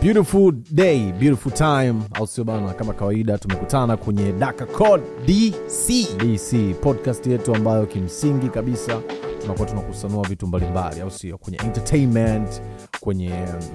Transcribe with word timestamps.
beautiful 0.00 0.52
day 0.52 1.12
beautiful 1.12 1.50
time. 1.52 2.02
Au 2.14 2.26
sio 2.26 2.44
bana 2.44 2.74
kama 2.74 2.92
kawaida 2.92 3.38
tumekutana 3.38 3.96
kwenye 3.96 4.32
daka 4.32 4.66
code 4.66 5.02
dc 5.26 6.06
dc 6.18 6.74
podcast 6.80 7.26
yetu 7.26 7.54
ambayo 7.54 7.86
kimsingi 7.86 8.48
kabisa 8.48 9.00
tunakuwa 9.40 9.68
tunakusanua 9.68 10.28
vitu 10.28 10.46
mbalimbali. 10.46 11.00
Au 11.00 11.10
sio? 11.10 11.38
Kwenye 11.38 11.58
entertainment 11.64 12.62
kwenye 13.00 13.30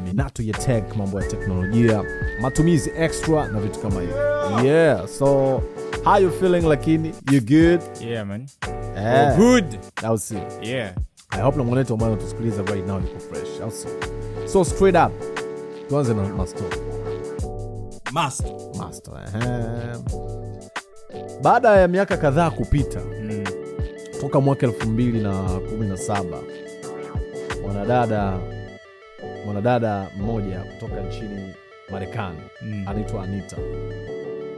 minato 0.05 0.43
ya 0.43 0.53
tech 0.53 0.83
mambo 0.97 1.21
ya 1.21 1.27
teknolojia 1.27 2.03
matumizi 2.41 2.91
extra 2.99 3.47
na 3.47 3.59
vitu 3.59 3.79
kama 3.79 4.01
hivyo. 4.01 4.17
Yeah 4.65 5.07
so 5.07 5.61
how 6.03 6.21
you 6.21 6.31
feeling 6.31 6.61
lakini? 6.67 7.11
You 7.31 7.41
good? 7.41 7.81
Yeah, 8.01 8.25
man. 8.27 8.45
yeah. 8.95 9.37
Good. 9.37 9.65
au 10.03 10.17
sio? 10.17 10.39
Yeah. 10.61 10.93
I 11.29 11.41
hope 11.41 11.57
na 11.57 11.63
mwanetu 11.63 11.93
ambayo 11.93 12.11
natusikiliza 12.15 12.61
right 12.63 12.87
now 12.87 12.95
yuko 12.99 13.19
fresh. 13.19 13.61
Au 13.63 13.71
sio? 13.71 13.89
So 14.45 14.65
straight 14.65 14.95
up 14.95 15.11
tuanze 15.91 16.13
na 16.13 16.23
masto 16.23 16.63
masto 18.11 18.71
masto 18.77 19.11
ehe. 19.11 19.97
baada 21.43 21.75
ya 21.77 21.87
miaka 21.87 22.17
kadhaa 22.17 22.49
kupita 22.51 22.99
Mm. 23.21 23.43
toka 24.21 24.41
mwaka 24.41 24.65
elfu 24.67 24.87
mbili 24.89 25.19
na 25.19 25.43
kumi 25.43 25.87
na 25.87 25.97
saba 25.97 26.37
mwanadada 27.61 28.37
mwanadada 29.45 30.07
mmoja 30.17 30.59
kutoka 30.59 31.01
nchini 31.01 31.53
marekani 31.91 32.37
Mm. 32.61 32.83
anaitwa 32.87 33.23
anita 33.23 33.57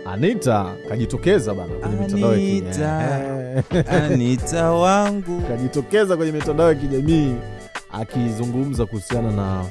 anita 0.05 0.75
kajitokeza 0.89 1.53
bana 1.53 1.73
kwenye 1.75 1.95
mitandao 1.95 2.33
ya 2.33 2.39
kijamii. 2.61 3.83
Anita 3.89 4.71
wangu 4.71 5.41
kajitokeza 5.41 6.17
kwenye 6.17 6.31
mitandao 6.31 6.69
ya 6.69 6.75
kijamii 6.75 7.35
akizungumza 7.91 8.85
kuhusiana 8.85 9.31
na 9.31 9.65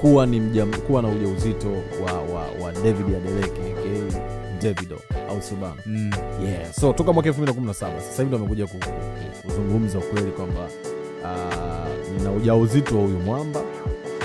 kuwa 0.00 0.26
ni 0.26 0.40
mjam, 0.40 0.72
kuwa 0.74 1.02
na 1.02 1.08
ujauzito 1.08 1.68
wa, 2.06 2.12
wa, 2.12 2.40
wa 2.64 2.72
david 2.72 3.06
adeleke 3.16 3.60
aka 3.72 4.20
davido 4.62 5.00
au 5.30 5.42
sio 5.42 5.56
bana 5.56 5.74
Mm. 5.86 6.10
yeah. 6.44 6.72
so 6.72 6.92
toka 6.92 7.12
mwaka 7.12 7.28
2017 7.30 7.72
sasa 7.74 8.22
hivi 8.22 8.24
ndo 8.24 8.36
amekuja 8.36 8.66
ku- 8.66 8.78
ku- 8.78 9.42
kuzungumza 9.46 9.98
ukweli 9.98 10.30
kwamba 10.30 10.60
uh, 11.22 12.12
nina 12.18 12.32
ujauzito 12.32 12.96
wa 12.98 13.02
huyu 13.04 13.18
mwamba 13.18 13.60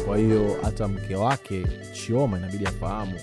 kwa 0.05 0.17
hiyo 0.17 0.57
hata 0.61 0.87
mke 0.87 1.15
wake 1.15 1.63
chioma 1.93 2.37
inabidi 2.37 2.65
afahamu 2.65 3.13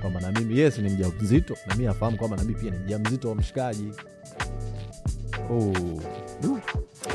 kwamba 0.00 0.20
na 0.20 0.32
mimi 0.32 0.58
yes 0.58 0.78
ni 0.78 0.88
mja 0.88 1.06
mzito 1.20 1.56
na 1.66 1.74
mimi 1.74 1.88
afahamu 1.88 2.16
kwamba 2.16 2.36
na 2.36 2.42
mimi 2.44 2.54
pia 2.54 2.70
ni 2.70 2.78
mja 2.78 2.98
mzito 2.98 3.28
wa 3.28 3.34
mshikaji 3.34 3.92
oh. 5.50 5.72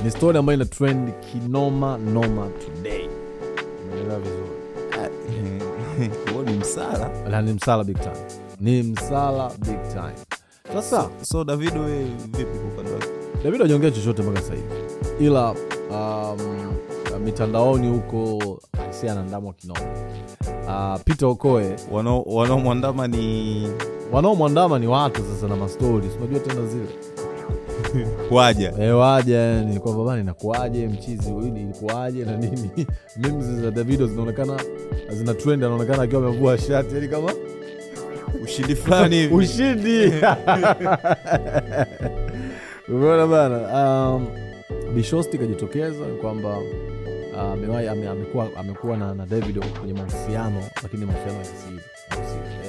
ni 0.04 0.12
story 0.12 0.38
ambayo 0.38 0.56
ina 0.56 0.66
trend 0.66 1.12
kinoma 1.32 1.98
noma 1.98 2.48
today 2.66 2.71
msala. 6.72 7.10
Na 7.30 7.42
ni 7.42 7.54
msala 7.54 7.84
big 7.84 8.00
time. 8.00 8.16
Ni 8.60 8.84
msala 8.84 9.52
big 9.60 9.82
time. 9.94 10.16
Sasa 10.74 11.10
so 11.22 11.44
davido 11.44 11.82
we 11.82 12.04
vipi 12.26 12.58
kwa 12.60 12.68
upande 12.74 12.92
wake 12.92 13.08
david 13.44 13.62
ajaongea 13.62 13.92
chochote 13.92 14.22
mpaka 14.22 14.42
sasa 14.42 14.54
hivi. 14.54 14.68
Ila 15.26 15.56
um, 15.92 16.74
mitandaoni 17.24 17.88
huko 17.90 18.40
si 18.90 19.10
anaandamwa 19.10 19.54
kinoma. 19.54 19.80
Uh, 20.68 21.02
pite 21.04 21.26
okoe 21.26 21.76
wanaomwandama 22.26 23.08
ni 23.08 23.68
wanaomwandama 24.12 24.80
ni 24.80 24.88
watu 24.88 25.22
sasa 25.36 25.48
na 25.48 25.56
mastori. 25.56 26.10
Unajua 26.18 26.40
tena 26.40 26.66
zile 26.68 26.88
waja 28.32 28.74
e, 28.80 28.92
waja 28.92 29.38
yani 29.38 29.80
kwamba 29.80 30.04
bana 30.04 30.22
inakuaje 30.22 30.88
mchizi 30.88 31.32
huyu 31.32 31.48
ilikuaje 31.48 32.26
na 32.26 32.38
nini? 32.38 32.70
Memes 33.18 33.46
za 33.46 33.72
davido 33.72 34.08
zinaonekana 34.08 34.60
zina 35.10 35.34
trend 35.34 35.64
anaonekana 35.64 36.04
akiwa 36.04 36.28
amevua 36.28 36.58
shati 36.58 36.96
yani 36.96 37.08
kama 37.08 37.34
ushindi 38.44 38.76
fulani 38.76 39.16
hivi. 39.16 39.36
Ushindi! 39.42 40.12
Umeona 42.90 43.28
bana 43.28 43.58
um, 44.16 44.28
bishosti 44.96 45.38
kajitokeza 45.38 46.06
kwamba 46.22 46.58
uh, 46.58 47.40
amewahi- 47.40 47.90
ame- 47.92 48.08
amekuwa 48.08 48.48
amekuwa 48.58 48.98
na, 48.98 49.14
na 49.16 49.26
david 49.26 49.66
kwenye 49.80 49.94
mahusiano 49.94 50.64
lakini 50.84 51.06
mahusiano 51.06 51.38
ya 51.40 51.46
siri 51.46 51.80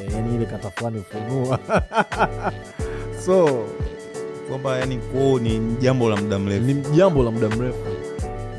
e, 0.09 0.13
yani 0.15 0.35
ile 0.37 0.47
kata 0.47 0.71
fulani 0.71 0.99
ufunua 0.99 1.59
so 3.27 3.65
kwamba 4.49 4.79
yani 4.79 4.97
kwao 4.97 5.39
ni 5.39 5.77
jambo 5.81 6.09
la 6.11 6.17
muda 6.17 6.39
mrefu. 6.39 6.65
Ni 6.67 6.75
jambo 6.97 7.23
la 7.23 7.31
muda 7.31 7.49
mrefu. 7.49 7.79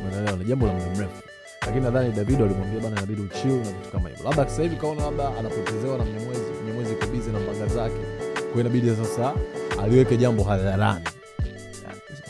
Unaelewa, 0.08 0.38
ni 0.38 0.46
jambo 0.46 0.68
la 0.68 0.74
muda 0.74 0.86
mrefu. 0.96 1.24
Lakini 1.62 1.84
nadhani 1.84 2.12
davido 2.12 2.46
alimwambia 2.46 2.80
bana 2.82 2.98
inabidi 2.98 3.22
uchil 3.22 3.52
na 3.52 3.64
vitu 3.64 3.92
kama 3.92 4.10
hivyo. 4.10 4.24
Labda 4.26 4.50
sasa 4.50 4.62
hivi 4.64 4.76
kaona 4.76 5.02
labda 5.04 5.38
anapotezewa 5.40 5.98
na 5.98 6.06
mnyamwezi 6.06 6.42
mnyamwezi 6.64 6.94
iko 6.94 7.06
bizi 7.08 7.32
na 7.32 7.40
mbanga 7.40 7.68
zake. 7.68 7.96
Kwa 8.54 8.62
inabidi 8.62 8.90
sasa 8.96 9.34
aliweke 9.84 10.18
jambo 10.18 10.44
hadharani. 10.44 11.06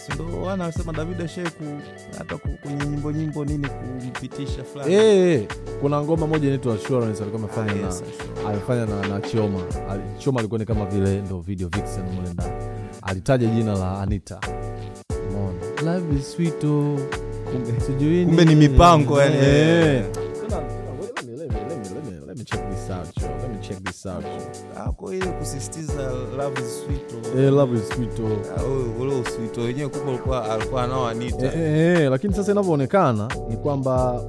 Sindo 0.07 0.25
wana 0.25 0.63
wanasema 0.63 0.93
davido 0.93 1.23
ashai 1.23 1.45
hata 2.17 2.37
kwenye 2.37 2.85
nyimbo 2.85 3.11
nyimbo 3.11 3.45
nini 3.45 3.67
kumpitisha 3.67 4.63
fulani. 4.63 4.93
Eh, 4.93 5.47
kuna 5.81 6.01
ngoma 6.01 6.27
moja 6.27 6.47
inaitwa 6.47 6.75
assurance 6.75 7.23
alikuwa 7.23 7.43
amefanya 7.43 7.71
Ah, 7.71 7.75
na 7.75 7.85
yes, 7.87 8.03
amefanya 8.47 8.85
na, 8.85 9.07
na 9.07 9.21
chioma 9.21 9.59
chioma 10.17 10.39
alikuwa 10.39 10.59
ni 10.59 10.65
kama 10.65 10.85
vile 10.85 11.21
ndo 11.21 11.39
video 11.39 11.67
vixen 11.67 12.03
mule 12.03 12.29
ndani 12.33 12.53
alitaja 13.13 13.47
jina 13.47 13.73
la 13.77 14.01
anita 14.01 14.39
Umeona? 15.29 15.81
Love 15.93 16.15
is 16.19 16.31
sweet, 16.33 16.63
oh. 16.63 16.97
Sijui 17.85 18.25
Kumbe 18.25 18.45
ni 18.45 18.55
mipango, 18.55 19.21
yani. 19.21 19.35
Eh. 19.35 20.03
Tena- 20.11 20.31
tena, 20.49 20.61
let 21.01 21.23
me- 21.25 21.37
let 21.37 21.51
me- 21.51 21.59
let 21.69 21.77
me- 21.77 21.95
let 21.95 22.05
me- 22.05 22.25
let 22.27 22.37
me 22.37 22.43
check 22.43 22.69
this 22.69 22.89
out, 22.89 23.17
yo. 23.21 23.27
Let 23.41 23.49
me 23.49 23.57
check 23.67 23.83
this 23.83 24.05
out, 24.05 24.23
yo. 24.25 24.41
Ah, 24.77 25.13
ile 25.13 25.25
kusisitiza 25.27 26.11
love 26.37 26.61
is 26.61 26.83
sweet 26.85 27.13
oh. 27.35 27.39
Eh, 27.39 27.53
love 27.53 27.77
is 27.77 27.87
sweet, 27.89 28.19
oh. 28.19 28.37
Ah, 28.57 28.63
ule- 28.63 29.13
ule 29.13 29.15
wenyewe 29.61 29.89
kumbe 29.89 30.09
alikuwa 30.11 30.51
alikuwa 30.51 30.83
anao 30.83 31.07
anita 31.07 31.45
Eh, 31.45 31.59
eh, 31.59 32.01
eh, 32.01 32.11
lakini 32.11 32.33
sasa 32.33 32.51
inavyoonekana 32.51 33.27
ni 33.49 33.57
kwamba 33.57 34.21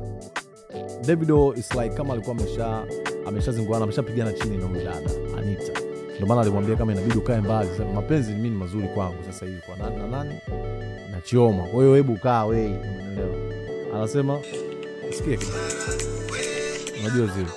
davido 1.07 1.55
is 1.57 1.75
like 1.75 1.95
kama 1.95 2.13
alikuwa 2.15 2.37
amesha 2.37 2.85
ameshazinguana 3.27 3.85
ameshapigana 3.85 4.33
chini 4.33 4.57
na 4.57 4.67
huyu 4.67 4.85
dada 4.85 5.11
anita 5.39 5.73
ndio 6.15 6.27
maana 6.27 6.41
alimwambia 6.41 6.77
kama 6.77 6.93
inabidi 6.93 7.19
ukae 7.19 7.41
mbali. 7.41 7.69
Sasa 7.71 7.85
mapenzi 7.85 8.33
mimi 8.33 8.51
ni 8.51 8.57
mazuri 8.57 8.89
kwangu 8.89 9.25
sasa 9.27 9.47
hivi 9.47 9.61
kwa 9.67 9.77
nani 9.77 9.97
na 9.97 10.07
nani? 10.07 10.35
Na 11.11 11.21
chioma. 11.21 11.63
Kwa 11.63 11.83
hiyo 11.83 11.95
hebu 11.95 12.17
kaa 12.19 12.45
wei 12.45 12.67
umeelewa? 12.67 13.35
Anasema 13.95 14.39
sikia 15.11 15.37
kitu. 15.37 15.53
unajua 17.01 17.27
zile. 17.27 17.49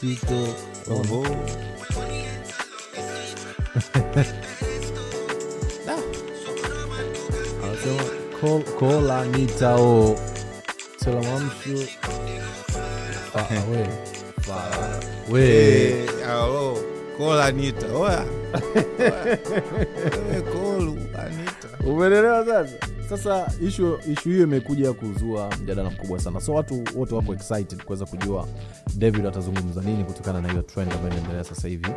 Sito 0.00 0.48
Oho. 0.92 1.26
anasema 7.64 8.02
"Call- 8.40 8.64
call 8.80 9.10
anita. 9.10 9.74
O 9.76 10.16
selamamshu 10.96 11.76
far 14.42 15.00
away 15.30 15.90
Eh, 15.90 16.06
call 17.18 17.40
Anita. 17.40 17.86
Oya. 17.94 18.24
Wewe 18.98 20.42
call 20.42 20.88
Anita. 21.18 21.68
umeelewa 21.86 22.44
sasa? 22.46 22.68
Sasa 23.08 23.52
ishu 23.62 23.98
ishu 24.12 24.28
hiyo 24.28 24.42
imekuja 24.42 24.92
kuzua 24.92 25.50
mjadala 25.62 25.90
mkubwa 25.90 26.20
sana. 26.20 26.40
So 26.40 26.52
watu 26.54 26.84
wote 26.96 27.14
wako 27.14 27.34
excited 27.34 27.84
kuweza 27.84 28.06
kujua 28.06 28.46
david 28.96 29.26
atazungumza 29.26 29.80
nini 29.80 30.04
kutokana 30.04 30.40
na 30.40 30.48
hiyo 30.48 30.62
trend 30.62 30.92
ambayo 30.92 31.12
inaendelea 31.12 31.44
sasa 31.44 31.68
hivi 31.68 31.88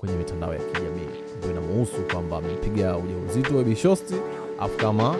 kwenye 0.00 0.16
mitandao 0.16 0.52
ya 0.54 0.60
kijamii. 0.60 1.08
Ambayo 1.34 1.52
inamuhusu 1.52 1.96
kwamba 2.12 2.36
amepiga 2.36 2.96
ujauzito 2.96 3.56
wa 3.56 3.64
bishosti 3.64 4.14
afu 4.60 4.76
kama 4.76 5.16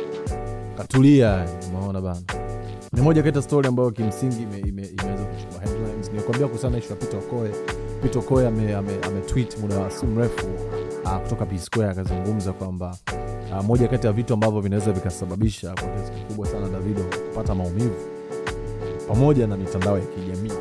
katulia. 0.76 1.46
Umeona 1.68 2.00
bana? 2.00 2.20
Ni 2.92 3.00
moja 3.02 3.22
kati 3.22 3.36
ya 3.38 3.42
stori 3.42 3.68
ambayo 3.68 3.90
kimsingi 3.90 4.42
ime, 4.42 4.58
ime, 4.58 4.86
kuchukua 4.86 5.60
headlines 5.64 5.95
nimekuambia 6.16 6.46
kuhusiana 6.46 6.72
na 6.76 6.78
ishu 6.84 6.90
ya 6.92 6.96
peter 6.96 7.18
okoe 7.18 7.50
peter 8.02 8.18
okoe 8.18 8.46
ametweet 8.46 9.54
ame, 9.54 9.64
ame 9.66 9.74
muda 9.74 9.90
si 9.90 10.06
mrefu 10.06 10.46
uh, 11.04 11.16
kutoka 11.16 11.46
P 11.46 11.84
akazungumza 11.90 12.52
kwamba 12.52 12.96
uh, 13.52 13.64
moja 13.64 13.88
kati 13.88 14.06
ya 14.06 14.12
vitu 14.12 14.34
ambavyo 14.34 14.60
vinaweza 14.60 14.92
vikasababisha 14.92 15.74
kwa 15.74 15.88
kiasi 15.88 16.12
kikubwa 16.12 16.46
sana 16.46 16.68
davido 16.68 17.02
kupata 17.02 17.54
maumivu 17.54 17.94
pamoja 19.08 19.46
na 19.46 19.56
mitandao 19.56 19.98
ya 19.98 20.04
kijamii. 20.04 20.52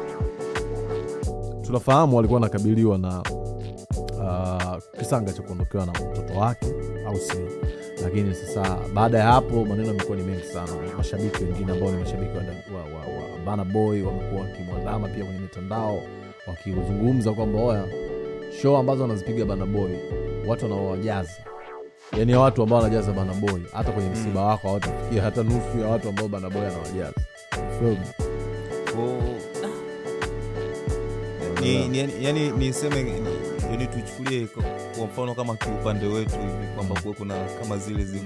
Tunafahamu 1.62 2.20
alikuwa 2.20 2.40
anakabiliwa 2.40 2.98
na 2.98 3.24
uh, 4.18 5.00
kisanga 5.00 5.34
cha 5.34 5.42
kuondokewa 5.42 5.86
na 5.86 5.92
mtoto 5.92 6.40
wake 6.40 6.68
au 7.08 7.16
sio? 7.16 7.48
Lakini 8.04 8.36
sasa 8.36 8.78
baada 8.94 9.18
ya 9.18 9.26
hapo 9.26 9.66
maneno 9.66 9.88
yamekuwa 9.88 10.18
ni 10.18 10.24
mengi 10.24 10.44
sana. 10.44 10.68
Mashabiki 10.98 11.44
wengine 11.44 11.72
ambao 11.72 11.92
ni 11.92 11.98
mashabiki 11.98 12.38
wa, 12.38 12.44
wa, 12.78 12.84
wa, 12.84 13.00
wa 13.00 13.25
bana 13.46 13.66
boy 13.66 14.02
wamekuwa 14.02 14.42
wakimwandama 14.42 15.08
pia 15.08 15.24
kwenye 15.26 15.40
mitandao 15.40 16.02
wakizungumza 16.48 17.32
kwamba 17.32 17.60
oya 17.64 17.86
show 18.62 18.78
ambazo 18.78 19.02
wanazipiga 19.02 19.46
bana 19.46 19.66
boy 19.66 19.92
watu 20.48 20.66
wanaowajaza 20.66 21.32
yani 22.18 22.36
watu 22.36 22.64
ambao 22.64 22.80
wanajaza 22.82 23.12
bana 23.14 23.34
boy 23.34 23.62
hata 23.74 23.92
kwenye 23.92 24.10
msiba 24.10 24.42
wako 24.46 24.68
hawatafikia 24.68 25.22
hata 25.22 25.44
nusu 25.44 25.80
ya 25.82 25.88
watu 25.88 26.10
ambao 26.10 26.28
bana 26.28 26.50
boy 26.50 26.62
anawajaza. 26.68 27.14
Ni, 31.62 32.00
yani 32.22 32.52
niseme 32.52 33.04
ni- 33.04 33.12
yani 33.72 33.88
tuchukulie 33.88 34.48
kwa- 34.48 34.64
mfano 35.08 35.36
kama 35.36 35.56
kiupande 35.56 36.06
wetu 36.08 36.32
hivi 36.40 36.68
kwamba 36.76 37.02
kuwe 37.02 37.14
kuna 37.14 37.36
kama 37.62 37.78
zile 37.78 38.04
zi 38.06 38.22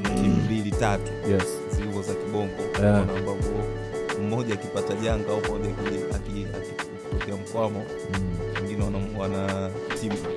mbili 0.46 0.72
tatu 0.72 1.12
yes. 1.32 1.44
zilivyo 1.76 2.02
za 2.02 2.14
kibongo 2.14 2.54
Yeah. 2.82 2.96
yeah. 2.96 3.30
Mmoja 4.30 4.54
akipata 4.54 4.94
janga 4.96 5.32
au 5.32 5.42
mmoja 5.42 5.70
akitokea 6.16 7.36
mkwamo 7.36 7.84
mm. 8.14 8.38
wengine 8.62 8.84
wana, 9.20 9.70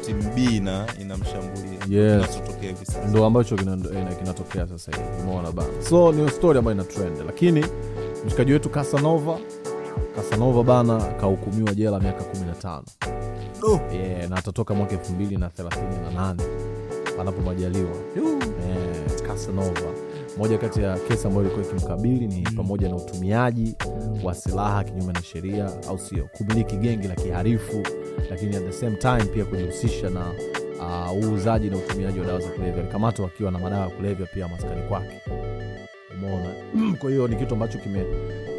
timu 0.04 0.22
b 0.34 0.60
na 0.60 0.86
inamshambulia. 1.00 1.72
Yes. 1.88 2.26
kinachotokea 2.26 2.68
hivi 2.70 2.86
sasa. 2.86 3.04
Ndo 3.08 3.26
ambacho 3.26 3.54
eh, 3.54 4.18
kinatokea 4.18 4.66
sasa 4.66 4.92
hivi. 4.96 5.22
Umeona 5.22 5.52
bana 5.52 5.68
so 5.88 6.12
ni 6.12 6.30
story 6.30 6.58
ambayo 6.58 6.74
ina 6.74 6.84
trend. 6.84 7.16
Lakini 7.26 7.64
mshikaji 8.26 8.52
wetu 8.52 8.68
casanova 8.70 9.38
casanova 10.16 10.62
bana 10.62 10.98
kahukumiwa 11.20 11.74
jela 11.74 12.00
miaka 12.00 12.24
15 12.64 12.82
oh. 13.62 13.80
yeah, 13.94 14.30
na 14.30 14.36
atatoka 14.36 14.74
mwaka 14.74 14.96
238 14.96 16.34
panapo 17.16 17.40
majaliwa. 17.42 17.90
Yeah, 18.16 19.22
casanova 19.26 20.01
moja 20.38 20.58
kati 20.58 20.82
ya 20.82 20.98
kesi 20.98 21.26
ambayo 21.26 21.46
ilikuwa 21.46 21.66
ikimkabili 21.66 22.26
ni 22.26 22.42
pamoja 22.56 22.88
na 22.88 22.96
utumiaji 22.96 23.74
wa 24.24 24.34
silaha 24.34 24.84
kinyume 24.84 25.12
na 25.12 25.22
sheria 25.22 25.70
au 25.88 25.98
sio? 25.98 26.28
Kumiliki 26.36 26.76
gengi 26.76 27.08
la 27.08 27.14
kiharifu 27.14 27.82
lakini 28.30 28.56
at 28.56 28.62
the 28.64 28.72
same 28.72 28.96
time 28.96 29.24
pia 29.24 29.44
kujihusisha 29.44 30.10
na 30.10 30.32
uh, 30.78 31.12
uuzaji 31.24 31.70
na 31.70 31.76
utumiaji 31.76 32.20
wa 32.20 32.26
dawa 32.26 32.40
za 32.40 32.48
kulevya. 32.48 32.82
Alikamatwa 32.82 33.26
akiwa 33.26 33.50
na 33.50 33.58
madawa 33.58 33.82
ya 33.84 33.90
kulevya 33.90 34.26
pia 34.26 34.48
maskani 34.48 34.82
kwake. 34.88 35.20
Umeona? 36.14 36.54
Kwa 36.98 37.10
hiyo 37.10 37.28
ni 37.28 37.36
kitu 37.36 37.54
ambacho 37.54 37.78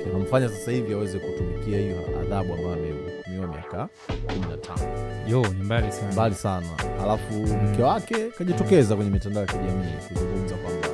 kinamfanya 0.03 0.49
sasa 0.49 0.71
hivi 0.71 0.93
aweze 0.93 1.19
kutumikia 1.19 1.79
hiyo 1.79 1.97
adhabu 2.21 2.53
ambayo 2.53 2.73
amehukumiwa 2.73 3.47
miaka 3.47 3.89
15 4.27 5.29
yo 5.29 5.41
ni 5.57 5.63
mbali 5.63 5.91
sana. 5.91 6.11
Mbali 6.11 6.35
sana. 6.35 6.67
Alafu 7.03 7.33
mke 7.33 7.83
wake 7.83 8.15
kajitokeza 8.37 8.95
kwenye 8.95 9.11
mitandao 9.11 9.41
ya 9.43 9.47
kijamii 9.47 9.93
kuzungumza 10.07 10.55
kwamba 10.55 10.92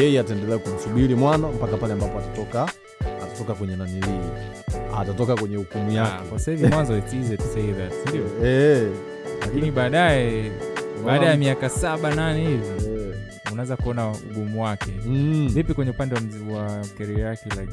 yeye 0.00 0.20
ataendelea 0.20 0.58
kumsubiri 0.58 1.14
mwana 1.14 1.48
mpaka 1.48 1.76
pale 1.76 1.92
ambapo 1.92 2.18
atatoka 2.18 2.68
atatoka 3.22 3.54
kwenye 3.54 3.76
nanilii 3.76 4.20
atatoka 4.98 5.34
kwenye 5.36 5.56
hukumu 5.56 5.90
Ah, 5.90 5.94
yake 5.94 6.24
kwa 6.28 6.38
sasa 6.38 6.50
hivi 6.50 6.66
mwanzo 6.66 6.98
it's 6.98 7.14
easy 7.14 7.36
to 7.36 7.44
say 7.54 7.72
that 7.72 7.92
sindio? 8.04 8.46
Eh, 8.48 8.88
lakini 9.40 9.70
baadaye 9.70 10.52
baada 11.06 11.26
ya 11.26 11.36
miaka 11.36 11.68
saba 11.68 12.14
nane 12.14 12.40
hivi 12.48 12.66
yeah. 12.90 13.52
unaweza 13.52 13.76
kuona 13.76 14.10
ugumu 14.30 14.62
wake. 14.64 14.92
Mm. 15.06 15.50
kwenye 15.74 15.90
upande 15.90 16.14
wa, 16.14 16.20
keria 16.98 17.26
yake 17.26 17.48
like 17.60 17.72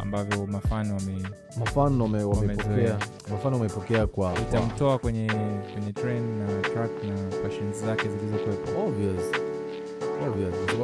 ambavyo 0.00 0.46
mafano 0.46 0.94
wame 0.94 1.22
mafano 1.58 2.04
wame- 2.04 2.22
wamepokea. 2.24 2.98
mafano 3.30 3.56
wamepokea 3.56 4.06
kwa, 4.06 4.32
kwa 4.32 4.40
itamtoa 4.42 4.98
kwenye 4.98 5.26
kwenye 5.72 5.92
train 5.92 6.22
na 6.38 6.60
track 6.60 6.90
na 7.04 7.36
passions 7.42 7.84
zake 7.84 8.08
zilizokuwepo. 8.08 8.84
Obvious. 8.86 9.30
kwa 9.30 9.43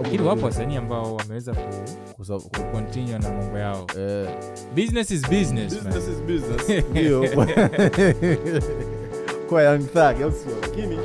lakini 0.02 0.22
wapo 0.28 0.46
wasanii 0.46 0.76
ambao 0.76 1.16
wameweza 1.16 1.54
ku, 1.54 1.60
kwa 2.16 2.24
sababu- 2.24 2.44
ku 2.44 2.62
continue 2.72 3.18
na 3.18 3.30
mambo 3.30 3.58
yao. 3.58 3.86
Eh, 3.98 4.28
business 4.74 5.10
is 5.10 5.22
business, 5.30 5.74
business 5.74 6.08
is 6.08 6.22
business. 6.22 6.62
Kwa 9.48 9.62
young 9.62 9.78
thug 9.78 10.22
au 10.22 10.32
sio? 10.32 10.52
Lakini 10.62 10.98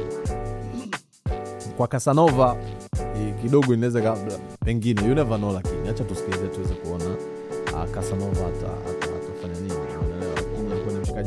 kwa 1.77 1.88
casanova 1.88 2.57
kidogo 3.42 3.74
inaweza 3.74 4.01
kabla 4.01 4.33
pengine 4.66 5.01
you 5.07 5.16
never 5.16 5.38
know 5.38 5.54
lakini 5.54 5.89
acha 5.89 6.04
tusikilize 6.04 6.48
tuweze 6.48 6.74
kuona 6.74 7.06
uh, 7.74 7.92
casanova 7.92 8.48
ata, 8.48 8.68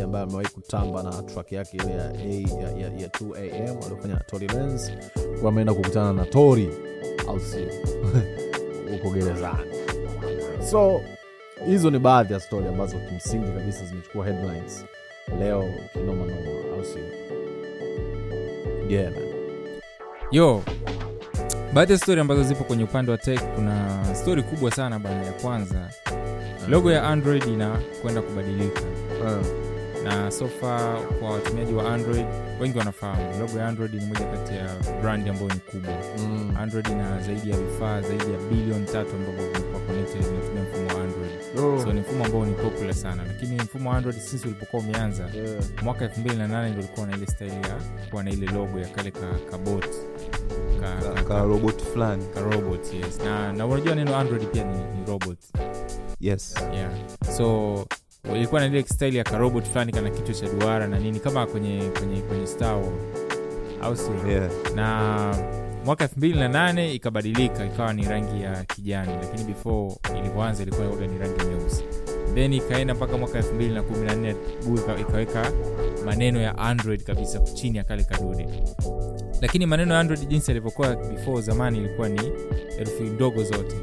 ambaye 0.08 0.24
amewahi 0.24 0.48
kutamba 0.48 1.02
na 1.02 1.22
track 1.22 1.52
yake 1.52 1.76
ile 1.76 1.92
ya, 1.92 2.04
ya, 2.04 2.70
ya, 2.70 3.00
ya 3.00 3.08
2 3.08 3.70
am 3.70 3.76
aliofanya 3.86 4.14
na 4.14 4.20
tori 4.20 4.46
lens 4.48 4.92
ameenda 5.48 5.74
kukutana 5.74 6.12
na 6.12 6.24
tori 6.26 6.68
au 7.28 7.40
sio 7.40 7.68
huko 8.92 9.10
gerezani. 9.10 9.72
So 10.70 11.00
hizo 11.66 11.90
ni 11.90 11.98
baadhi 11.98 12.32
ya 12.32 12.40
stori 12.40 12.66
ambazo 12.68 12.96
kimsingi 13.08 13.52
kabisa 13.52 13.84
zimechukua 13.84 14.24
headlines. 14.26 14.84
Leo 15.38 15.64
kinomanoma, 15.92 16.76
au 16.76 16.84
sio 16.84 17.02
yeah, 18.88 19.12
man. 19.12 19.22
yo 20.30 20.62
baadhi 21.74 21.92
ya 21.92 21.98
stori 21.98 22.20
ambazo 22.20 22.42
zipo 22.42 22.64
kwenye 22.64 22.84
upande 22.84 23.10
wa 23.12 23.18
tech 23.18 23.40
kuna 23.54 24.04
stori 24.14 24.42
kubwa 24.42 24.70
sana 24.70 24.98
bana 24.98 25.22
ya 25.24 25.32
kwanza. 25.32 25.90
Logo 26.68 26.92
ya 26.92 27.02
android 27.08 27.44
inakwenda 27.44 28.22
kubadilika. 28.22 28.80
Uh, 29.24 29.67
na 30.04 30.30
sofa 30.30 31.00
kwa 31.20 31.30
watumiaji 31.30 31.72
wa 31.74 31.94
android 31.94 32.26
wengi 32.60 32.78
wanafahamu 32.78 33.38
logo 33.40 33.58
ya 33.58 33.68
android 33.68 33.94
ni 33.94 34.00
moja 34.06 34.24
kati 34.26 34.54
ya 34.54 34.68
brand 35.02 35.28
ambayo 35.28 35.48
ni 35.48 35.60
kubwa. 35.60 35.94
Mm, 36.18 36.54
android 36.58 36.86
ina 36.88 37.20
zaidi 37.20 37.50
ya 37.50 37.56
vifaa 37.56 38.00
zaidi 38.00 38.32
ya 38.32 38.38
bilioni 38.38 38.86
tatu 38.86 39.10
ambavyo 39.16 39.44
vimekuwa 39.52 39.80
connected 39.80 40.22
vinatumia 40.22 40.62
mfumo 40.62 40.88
wa 40.98 41.04
android. 41.04 41.30
Oh, 41.58 41.82
so 41.84 41.92
ni 41.92 42.00
mfumo 42.00 42.24
ambao 42.24 42.46
ni 42.46 42.52
popular 42.54 42.94
sana. 42.94 43.24
Lakini 43.26 43.56
mfumo 43.56 43.90
wa 43.90 43.96
android 43.96 44.18
since 44.18 44.46
ulipokuwa 44.48 44.82
umeanza 44.82 45.22
yeah. 45.34 45.64
mwaka 45.82 46.06
2008 46.06 46.68
ndo 46.70 46.78
ulikuwa 46.78 47.06
na 47.06 47.16
ile 47.16 47.26
style 47.26 47.52
ya 47.52 47.80
kuwa 48.10 48.22
na 48.22 48.30
ile 48.30 48.46
logo 48.46 48.78
ya 48.80 48.88
kale 48.88 49.10
ka, 49.10 49.20
ka 49.50 49.58
bot. 49.58 49.86
Ka, 50.80 50.96
ka, 51.02 51.12
ka, 51.14 51.22
ka 51.22 51.42
robot 51.42 51.82
fulani. 51.92 52.24
ka 52.34 52.40
robot 52.40 52.94
yes. 52.94 53.18
Na, 53.24 53.52
na 53.52 53.66
unajua 53.66 53.94
neno 53.94 54.16
android 54.16 54.46
pia 54.46 54.64
ni, 54.64 54.78
ni 54.78 55.06
robot. 55.06 55.38
Yes. 56.20 56.54
Yeah. 56.74 56.90
So 57.36 57.86
ilikuwa 58.36 58.60
na 58.60 58.66
ile 58.66 58.82
style 58.82 59.16
ya 59.16 59.24
karobot 59.24 59.64
fulani 59.64 59.92
kana 59.92 60.10
kichwa 60.10 60.34
cha 60.34 60.48
duara 60.54 60.86
na 60.86 60.98
nini 60.98 61.20
kama 61.20 61.46
kwenye 61.46 61.82
kwenye 61.98 62.20
kwenye 62.20 62.46
star 62.46 62.74
Wars. 62.74 62.88
au 63.82 63.96
sio 63.96 64.30
yeah. 64.30 64.50
na 64.74 65.36
mwaka 65.84 66.04
2008 66.06 66.94
ikabadilika 66.94 67.64
ikawa 67.66 67.92
ni 67.92 68.04
rangi 68.04 68.42
ya 68.42 68.64
kijani 68.64 69.12
lakini 69.22 69.44
before 69.44 69.94
ilivyoanza 70.20 70.62
ilikuwa 70.62 70.86
ni 70.86 71.18
rangi 71.18 71.44
nyeusi 71.44 71.84
then 72.34 72.52
ikaenda 72.52 72.94
mpaka 72.94 73.16
mwaka 73.16 73.40
2014 73.40 74.34
google 74.66 74.80
ika- 74.82 75.00
ikaweka 75.00 75.52
maneno 76.04 76.40
ya 76.40 76.58
android 76.58 77.02
kabisa 77.02 77.38
chini 77.38 77.78
ya 77.78 77.84
kale 77.84 78.04
kadude 78.04 78.48
lakini 79.40 79.66
maneno 79.66 79.94
ya 79.94 80.00
android 80.00 80.28
jinsi 80.28 80.50
yalivyokuwa 80.50 80.96
before 80.96 81.40
zamani 81.42 81.78
ilikuwa 81.78 82.08
ni 82.08 82.20
herufi 82.76 83.02
ndogo 83.02 83.42
zote 83.44 83.76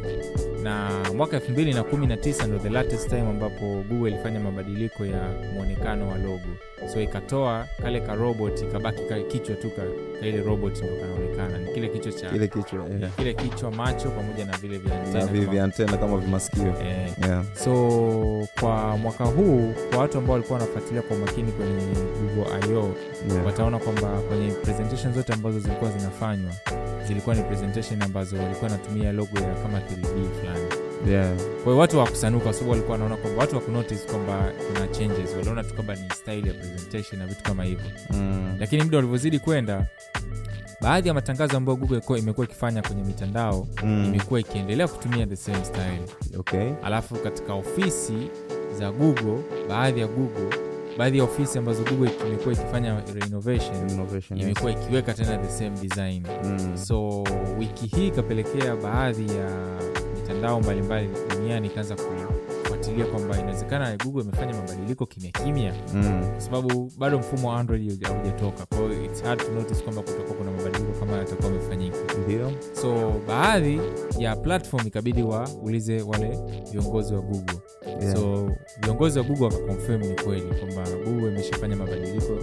na 0.65 0.89
mwaka 1.15 1.37
2019 1.37 2.47
ndo 2.47 2.59
the 2.59 2.69
latest 2.69 3.09
time 3.09 3.21
ambapo 3.29 3.83
google 3.89 4.09
ilifanya 4.11 4.39
mabadiliko 4.39 5.05
ya 5.05 5.29
mwonekano 5.53 6.07
wa 6.09 6.17
logo 6.17 6.47
so 6.93 7.01
ikatoa 7.01 7.65
kale 7.81 7.99
ka 8.01 8.15
robot 8.15 8.61
ikabaki 8.61 9.03
ka 9.09 9.19
kichwa 9.19 9.55
tu 9.55 9.69
ka, 9.69 9.81
ile 10.27 10.41
robot 10.41 10.77
ndo 10.77 10.87
kanaonekana 11.01 11.57
ni 11.57 11.73
kile 11.73 11.87
kichwa 11.89 12.11
cha 12.11 12.29
kile 12.29 12.47
kichwa 12.47 12.85
yeah. 12.85 12.99
yeah. 13.01 13.11
kile 13.15 13.33
kichwa 13.33 13.71
macho 13.71 14.09
pamoja 14.09 14.45
na 14.45 14.57
vile 14.57 14.77
vya 14.77 15.63
antena 15.63 15.97
kama- 15.97 16.17
vimasikio 16.17 16.67
eh, 16.67 17.13
yeah. 17.27 17.43
so 17.63 18.47
kwa 18.59 18.97
mwaka 18.97 19.23
huu 19.25 19.73
kwa 19.89 19.99
watu 19.99 20.17
ambao 20.17 20.33
walikuwa 20.33 20.59
wanafuatilia 20.59 21.01
kwa 21.01 21.17
makini 21.17 21.51
kwenye 21.51 21.73
google 22.35 22.71
io 22.73 22.95
Yeah. 23.31 23.45
wataona 23.45 23.79
kwamba 23.79 24.07
kwenye 24.21 24.51
presentation 24.51 25.13
zote 25.13 25.33
ambazo 25.33 25.59
zilikuwa 25.59 25.91
zinafanywa 25.91 26.51
zilikuwa 27.07 27.35
ni 27.35 27.43
presentation 27.43 28.01
ambazo 28.01 28.37
walikuwa 28.37 28.69
natumia 28.69 29.11
logo 29.11 29.39
ya 29.39 29.53
kama 29.55 29.79
3d 29.79 30.05
fulani 30.39 30.85
Yeah. 31.09 31.35
kwa 31.35 31.63
hiyo 31.63 31.77
watu 31.77 31.97
wakusanuka 31.97 32.53
sababu 32.53 32.71
walikuwa 32.71 32.91
wanaona 32.93 33.17
kwamba 33.17 33.41
watu 33.41 33.55
wakunotice 33.55 34.05
kwamba 34.11 34.51
kuna 34.67 34.87
changes 34.87 35.33
waliona 35.37 35.63
tu 35.63 35.73
kwamba 35.73 35.95
ni 35.95 36.09
style 36.09 36.47
ya 36.47 36.53
presentation 36.53 37.19
na 37.21 37.27
vitu 37.27 37.43
kama 37.43 37.63
hivyo 37.63 37.85
Mm. 38.09 38.55
lakini 38.59 38.83
muda 38.83 38.97
walivyozidi 38.97 39.39
kwenda 39.39 39.87
baadhi 40.81 41.07
ya 41.07 41.13
matangazo 41.13 41.57
ambayo 41.57 41.75
google 41.75 42.19
imekuwa 42.19 42.45
ikifanya 42.45 42.81
kwenye 42.81 43.03
mitandao 43.03 43.67
Mm. 43.83 44.05
imekuwa 44.05 44.39
ikiendelea 44.39 44.87
kutumia 44.87 45.25
the 45.25 45.35
same 45.35 45.65
style 45.65 46.01
okay 46.39 46.69
alafu 46.83 47.15
katika 47.15 47.53
ofisi 47.53 48.17
za 48.79 48.91
google 48.91 49.37
baadhi 49.69 49.99
ya 49.99 50.07
google 50.07 50.57
baadhi 50.97 51.17
ya 51.17 51.23
ofisi 51.23 51.57
ambazo 51.57 51.83
google 51.83 52.11
imekuwa 52.27 52.53
ikifanya 52.53 53.01
renovation 53.13 53.89
imekuwa 54.41 54.71
yes. 54.71 54.79
ikiweka 54.83 55.13
tena 55.13 55.37
the 55.37 55.49
same 55.51 55.69
design 55.81 56.23
Mm. 56.43 56.77
so 56.77 57.23
wiki 57.59 57.85
hii 57.95 58.07
ikapelekea 58.07 58.75
baadhi 58.75 59.35
ya 59.37 59.49
mitandao 60.15 60.59
mbalimbali 60.61 61.09
duniani 61.29 61.67
ikaanza 61.67 61.95
kufuatilia 61.95 63.05
kwamba 63.05 63.39
inawezekana 63.39 63.97
google 63.97 64.21
imefanya 64.23 64.53
mabadiliko 64.53 65.05
kimya 65.05 65.31
kimya 65.31 65.73
Mm. 65.93 66.25
kwa 66.31 66.41
sababu 66.41 66.91
bado 66.97 67.19
mfumo 67.19 67.49
wa 67.49 67.59
android 67.59 67.89
hauja- 67.89 68.07
haujatoka 68.07 68.65
kwa 68.65 68.77
hiyo 68.77 69.03
it's 69.05 69.23
hard 69.23 69.39
to 69.45 69.51
notice 69.51 69.83
kwamba 69.83 70.01
kutakuwa 70.01 70.37
kuna 70.37 70.51
mabadiliko 70.51 70.99
kama 70.99 71.17
yatakuwa 71.17 71.49
amefanyika 71.49 71.97
ndio 72.23 72.51
so 72.81 73.13
baadhi 73.27 73.79
ya 74.19 74.35
platform 74.35 74.87
ikabidi 74.87 75.23
waulize 75.23 76.01
wale 76.01 76.39
viongozi 76.71 77.13
wa 77.13 77.21
google 77.21 77.55
Yeah. 78.01 78.15
so 78.15 78.51
viongozi 78.83 79.19
wa 79.19 79.25
google 79.25 79.45
wakakonfirm 79.45 80.01
ni 80.01 80.15
kweli 80.15 80.41
kwamba 80.59 80.91
google 81.05 81.27
imeshafanya 81.27 81.75
mabadiliko 81.75 82.33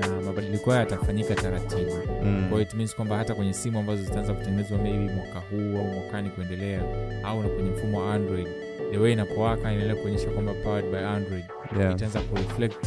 na 0.00 0.08
mabadiliko 0.26 0.70
haya 0.70 0.82
yatafanyika 0.82 1.34
taratibu 1.34 1.90
Mm. 2.24 2.46
kwa 2.48 2.58
hiyo 2.58 2.60
it 2.62 2.74
means 2.74 2.96
kwamba 2.96 3.16
hata 3.16 3.34
kwenye 3.34 3.52
simu 3.52 3.78
ambazo 3.78 4.02
zitaanza 4.02 4.34
kutengenezwa 4.34 4.78
maybe 4.78 5.12
mwaka 5.14 5.38
huu 5.50 5.78
au 5.78 5.84
mwakani 5.84 6.30
kuendelea 6.30 6.82
au 7.24 7.42
na 7.42 7.48
kwenye 7.48 7.70
mfumo 7.70 7.98
wa 8.00 8.14
android 8.14 8.46
the 8.90 8.98
way 8.98 9.12
inapowaka 9.12 9.60
inaendelea 9.60 9.96
kuonyesha 9.96 10.30
kwamba 10.30 10.54
powered 10.54 10.90
by 10.90 10.98
android 10.98 11.44
Yeah. 11.78 11.92
itaanza 11.92 12.20
kureflect 12.20 12.86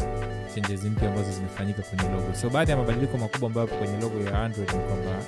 changes 0.56 0.84
mpya 0.84 1.10
ambazo 1.10 1.32
zimefanyika 1.32 1.82
kwenye 1.82 2.16
logo 2.16 2.34
so 2.42 2.50
baadhi 2.50 2.72
ya 2.72 2.78
mabadiliko 2.78 3.18
makubwa 3.18 3.48
ambayo 3.48 3.68
kwenye 3.68 3.98
logo 4.02 4.20
ya 4.30 4.42
android 4.44 4.70
ni 4.74 4.80
kwamba 4.80 5.20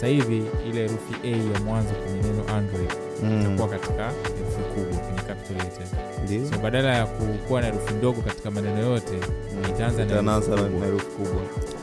sasa 0.00 0.06
hivi 0.12 0.42
ile 0.68 0.80
herufi 0.80 1.14
a 1.24 1.28
ya 1.28 1.60
mwanzo 1.60 1.94
kwenye 1.94 2.22
neno 2.22 2.54
android 2.56 2.90
Mm. 3.22 3.40
itakuwa 3.40 3.68
katika 3.68 4.10
herufi 4.10 4.62
kubwa 4.74 4.98
kwenye 5.00 5.20
capital 5.26 6.50
so 6.50 6.58
badala 6.58 6.94
ya 6.96 7.06
kukuwa 7.06 7.60
na 7.60 7.66
herufi 7.66 7.94
ndogo 7.94 8.22
katika 8.22 8.50
maneno 8.50 8.78
yote 8.80 9.12
mm. 9.12 9.70
Itaanza 9.74 10.04
na 10.04 10.32
herufi 10.86 11.06
kubwa. 11.06 11.42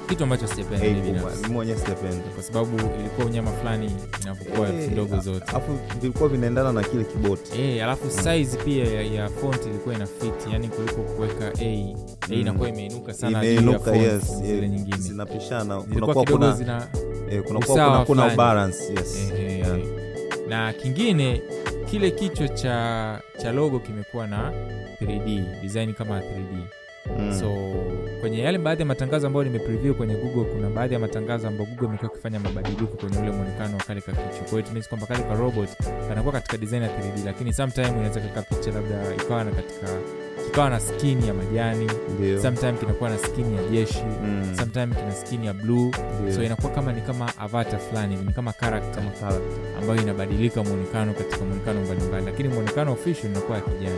kitu 0.09 0.23
ambacho 0.23 0.47
sijapenda 0.47 2.21
kwa 2.35 2.43
sababu 2.43 2.77
ilikuwa 2.99 3.27
unyama 3.27 3.51
fulani 3.51 3.91
inavyokuwa 4.21 4.69
Eh, 4.69 4.91
ndogo 4.91 5.19
zote. 5.19 5.45
alafu 5.47 5.79
vilikuwa 6.01 6.29
vinaendana 6.29 6.71
na 6.73 6.83
kile 6.83 7.03
kiboti. 7.03 7.57
Hey, 7.57 7.83
alafu 7.83 8.09
size 8.11 8.57
pia 8.65 8.85
ya, 8.85 9.01
ya 9.01 9.29
font 9.29 9.65
ilikuwa 9.65 9.95
ina 9.95 10.05
fit 10.05 10.53
yani 10.53 10.67
kuliko 10.67 11.01
kuweka 11.01 11.51
a. 11.61 11.95
Mm. 12.29 12.33
inakuwa 12.33 12.69
imeinuka 12.69 13.13
sana 13.13 13.45
imeinuka 13.45 13.95
yes 13.95 14.41
eh, 14.45 14.69
nyingine. 14.69 14.97
Zinapishana. 14.97 15.81
Kunakuwa 15.81 16.25
kuna 16.25 16.51
zina 16.51 16.87
eh, 17.31 17.41
kunakuwa 17.43 18.05
kuna 18.05 18.05
kuna 18.05 18.35
balance 18.35 18.83
yes. 18.93 19.31
Eh, 19.37 19.39
eh, 19.45 19.57
Yeah. 19.57 19.79
na 20.47 20.73
kingine 20.73 21.41
kile 21.89 22.11
kichwa 22.11 22.47
cha 22.47 23.19
cha 23.41 23.51
logo 23.51 23.79
kimekuwa 23.79 24.27
na 24.27 24.51
3d 25.01 25.61
design 25.61 25.93
kama 25.93 26.19
3d 26.19 26.57
Mm. 27.19 27.39
so 27.39 27.49
kwenye 28.21 28.39
yale 28.39 28.57
baadhi 28.57 28.81
ya 28.81 28.85
matangazo 28.85 29.27
ambayo 29.27 29.43
nimepreview 29.43 29.93
kwenye 29.93 30.15
google 30.15 30.43
kuna 30.53 30.69
baadhi 30.69 30.93
ya 30.93 30.99
matangazo 30.99 31.47
ambayo 31.47 31.69
google 31.69 31.85
imekuwa 31.87 32.11
ikifanya 32.11 32.39
mabadiliko 32.39 32.97
kwenye 32.97 33.17
ule 33.19 33.31
mwonekano 33.31 33.77
wa 33.77 33.83
kale 33.83 34.01
ka 34.01 34.11
kichwa. 34.11 34.47
Kwa 34.49 34.61
hiyo 34.71 34.83
kwamba 34.89 35.07
kale 35.07 35.23
ka 35.23 35.33
robot 35.35 35.69
kanakuwa 36.09 36.33
katika 36.33 36.57
design 36.57 36.83
ya 36.83 36.89
3d 36.89 37.25
lakini 37.25 37.53
sometime 37.53 37.87
inaweza 37.87 38.21
kaka 38.21 38.41
picha 38.41 38.71
labda 38.71 39.15
ikawa 39.23 39.43
na 39.43 39.51
katika 39.51 39.87
kikawa 40.57 40.69
na 40.69 40.79
skin 40.79 41.23
ya 41.25 41.33
majani. 41.33 41.87
Ndio. 42.17 42.41
sometime 42.41 42.73
kinakuwa 42.73 43.09
na 43.09 43.17
skin 43.17 43.53
ya 43.53 43.63
jeshi. 43.69 44.03
Mm. 44.23 44.55
sometime 44.59 44.95
kina 44.95 45.11
skin 45.15 45.43
ya 45.43 45.53
bluu 45.53 45.91
so 46.35 46.43
inakuwa 46.43 46.71
kama 46.71 46.93
ni 46.93 47.01
kama 47.01 47.37
avata 47.37 47.77
fulani 47.77 48.15
ni 48.15 48.33
kama 48.33 48.53
karakta 48.53 49.01
ambayo 49.81 50.01
inabadilika 50.01 50.63
mwonekano 50.63 51.13
katika 51.13 51.45
mwonekano 51.45 51.81
mbalimbali. 51.85 52.25
Lakini 52.25 52.49
mwonekano 52.49 52.93
official 52.93 53.31
inakuwa 53.31 53.57
ya 53.57 53.63
kijani. 53.63 53.95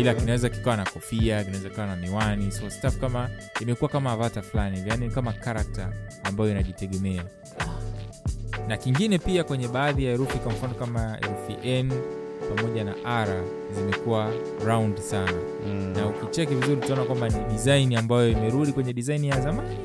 Ila 0.00 0.14
kinaweza 0.14 0.48
kikawa 0.48 0.76
na 0.76 0.84
kofia 0.84 1.44
kinaweza 1.44 1.68
kikawa 1.68 1.88
na 1.88 1.96
miwani. 1.96 2.52
So 2.52 2.70
stuff 2.70 2.98
kama 2.98 3.30
imekuwa 3.60 3.90
kama 3.90 4.12
avata 4.12 4.42
fulani. 4.42 4.82
Yani 4.86 5.10
kama 5.10 5.32
karakta 5.32 5.92
ambayo 6.24 6.50
inajitegemea. 6.50 7.24
Na 8.68 8.76
kingine 8.76 9.18
pia 9.18 9.44
kwenye 9.44 9.68
baadhi 9.68 10.04
ya 10.04 10.10
herufi 10.10 10.38
kwa 10.38 10.52
mfano 10.52 10.74
kama 10.74 11.18
herufi 11.20 11.68
n 11.68 11.92
pamoja 12.54 12.84
na 12.84 12.94
r 13.04 13.42
zimekuwa 13.76 14.32
round 14.66 14.98
sana 14.98 15.32
Mm. 15.66 15.92
na 15.96 16.06
ukicheki 16.06 16.54
vizuri 16.54 16.72
utaona 16.76 17.04
kwamba 17.04 17.28
ni 17.28 17.44
design 17.52 17.96
ambayo 17.96 18.30
imerudi 18.30 18.72
kwenye 18.72 18.92
design 18.92 19.24
ya 19.24 19.40
zamani 19.40 19.76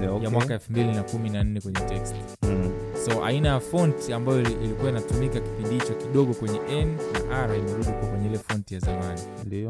Yeah, 0.00 0.12
okay. 0.14 0.24
ya 0.24 0.30
mwaka 0.30 0.54
214 0.58 1.60
kwenye 1.60 1.80
text 1.80 2.14
Mm. 2.42 2.70
so 3.04 3.24
aina 3.24 3.48
ya 3.48 3.60
font 3.60 4.10
ambayo 4.10 4.40
ilikuwa 4.40 4.90
inatumika 4.90 5.40
kipindi 5.40 5.70
hicho 5.74 5.94
kidogo 5.94 6.34
kwenye 6.34 6.60
n 6.72 6.96
na 7.28 7.38
r 7.44 7.56
imerudi 7.58 7.84
kwa 8.00 8.08
kwenye 8.08 8.26
ile 8.26 8.38
font 8.38 8.72
ya 8.72 8.78
zamani 8.80 9.20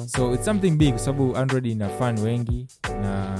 so 0.06 0.34
its 0.34 0.44
something 0.44 0.70
big 0.70 0.90
kwa 0.90 0.98
sababu 0.98 1.36
android 1.36 1.66
ina 1.66 1.88
fan 1.88 2.18
wengi 2.18 2.66
na 3.02 3.36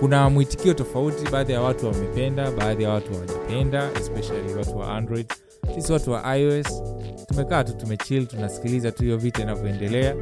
kuna 0.00 0.30
mwitikio 0.30 0.74
tofauti 0.74 1.30
baadhi 1.30 1.52
ya 1.52 1.60
watu 1.60 1.86
wamependa 1.86 2.50
baadhi 2.50 2.82
ya 2.82 2.90
watu 2.90 3.12
hawajapenda 3.12 3.90
especially 4.00 4.54
watu 4.58 4.78
wa 4.78 4.94
android 4.96 5.26
sisi 5.74 5.92
watu 5.92 6.12
wa 6.12 6.36
ios 6.38 6.82
tumekaa 7.28 7.64
tu 7.64 7.72
tumechill 7.72 8.26
tunasikiliza 8.26 8.92
tu 8.92 9.02
hiyo 9.02 9.16
vita 9.16 9.42
inavyoendelea. 9.42 10.14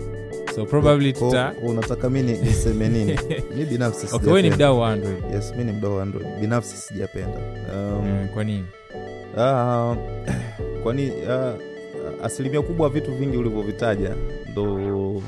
So 0.55 0.67
probably 0.67 1.13
tuta 1.13 1.53
unataka 1.63 2.11
mi 2.11 2.23
niseme 2.23 2.89
nini? 2.89 3.19
Mi 3.57 3.65
binafsi 3.65 4.07
okay 4.13 4.33
we 4.33 4.43
ni 4.43 4.51
mdau 4.51 4.81
wa 4.81 4.91
android. 4.93 5.25
Yes 5.35 5.55
mi 5.57 5.65
ni 5.65 5.73
mdao 5.73 5.97
wa 5.97 6.03
android. 6.03 6.41
Binafsi 6.41 6.77
sijapenda. 6.77 7.39
Um, 7.75 8.09
mm, 8.09 8.29
kwa 8.35 8.45
nini? 8.45 8.67
Ah, 9.39 9.97
kwani 10.83 11.13
ah, 11.31 11.55
asilimia 12.23 12.63
kubwa 12.63 12.89
vitu 12.89 13.13
vingi 13.15 13.37
ulivyovitaja 13.37 14.15
ndo, 14.53 14.79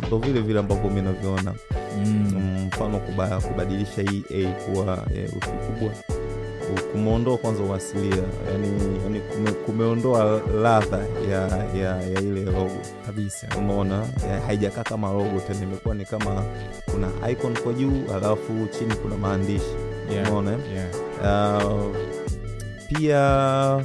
ndo 0.06 0.18
vile 0.18 0.40
vile 0.40 0.58
ambavyo 0.58 0.90
mi 0.90 1.02
navyoona 1.02 1.54
mm. 1.98 2.32
Mm, 2.34 2.66
mfano 2.66 3.00
kubadilisha 3.48 4.02
ea 4.02 4.48
a 4.48 4.52
kuwa 4.52 5.06
herufi 5.14 5.50
kubwa 5.50 5.92
kumeondoa 6.92 7.38
kwanza 7.38 7.62
uasilia 7.62 8.22
yani, 8.52 8.68
yani 9.04 9.20
kume, 9.20 9.50
kumeondoa 9.52 10.40
ladha 10.62 10.98
ya, 11.30 11.40
ya, 11.80 12.02
ya 12.02 12.20
ile 12.20 12.44
logo 12.44 12.70
kabisa 13.06 13.46
umeona 13.58 14.06
haijakaa 14.46 14.82
kama 14.82 15.12
logo 15.12 15.40
tena 15.46 15.62
imekuwa 15.62 15.94
ni 15.94 16.04
kama 16.04 16.44
kuna 16.92 17.30
icon 17.30 17.56
kwa 17.58 17.72
juu 17.72 18.02
alafu 18.14 18.52
chini 18.78 18.94
kuna 18.94 19.16
maandishi 19.16 19.64
yeah. 20.10 20.28
umeona 20.32 20.52
eh? 20.52 20.58
yeah. 20.74 21.66
Uh, 21.66 21.96
pia 22.88 23.84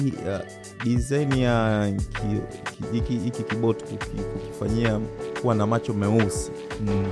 hii, 0.00 0.12
uh, 0.12 0.40
design 0.84 1.38
ya 1.38 1.92
ki- 1.96 2.40
ki- 2.72 2.84
hiki 2.92 3.18
hiki 3.18 3.42
kukifanyia 3.44 5.00
kuwa 5.42 5.54
na 5.54 5.66
macho 5.66 5.92
meusi 5.94 6.50
Mm. 6.80 7.04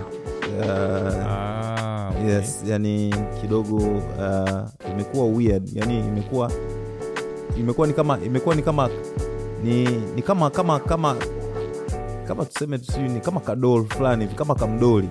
Ah, 0.60 2.10
okay. 2.10 2.30
yes 2.30 2.62
yani 2.66 3.14
kidogo 3.40 3.76
uh, 3.76 4.90
imekuwa 4.92 5.26
weird 5.26 5.68
yani 5.76 5.98
imekuwa 5.98 6.50
imekuwa 7.58 7.86
ni 7.86 7.92
kama 7.92 8.18
imekuwa 8.26 8.54
ni 8.54 8.62
kama 8.62 8.88
ni, 9.64 9.84
ni 10.14 10.22
kama 10.22 10.50
kama 10.50 10.78
kama 10.80 11.16
kama 12.28 12.44
tuseme 12.44 12.78
sijui 12.78 13.08
ni 13.08 13.20
kama 13.20 13.40
kadol 13.40 13.84
fulani 13.88 14.24
hivi 14.24 14.36
kama 14.36 14.54
kamdoli 14.54 15.08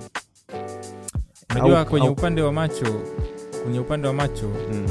unajua 1.50 1.84
kwenye 1.84 2.06
au- 2.06 2.12
upande 2.12 2.42
wa 2.42 2.52
macho 2.52 2.86
kwenye 3.62 3.80
upande 3.80 4.08
wa 4.08 4.14
macho 4.14 4.46
mm. 4.72 4.86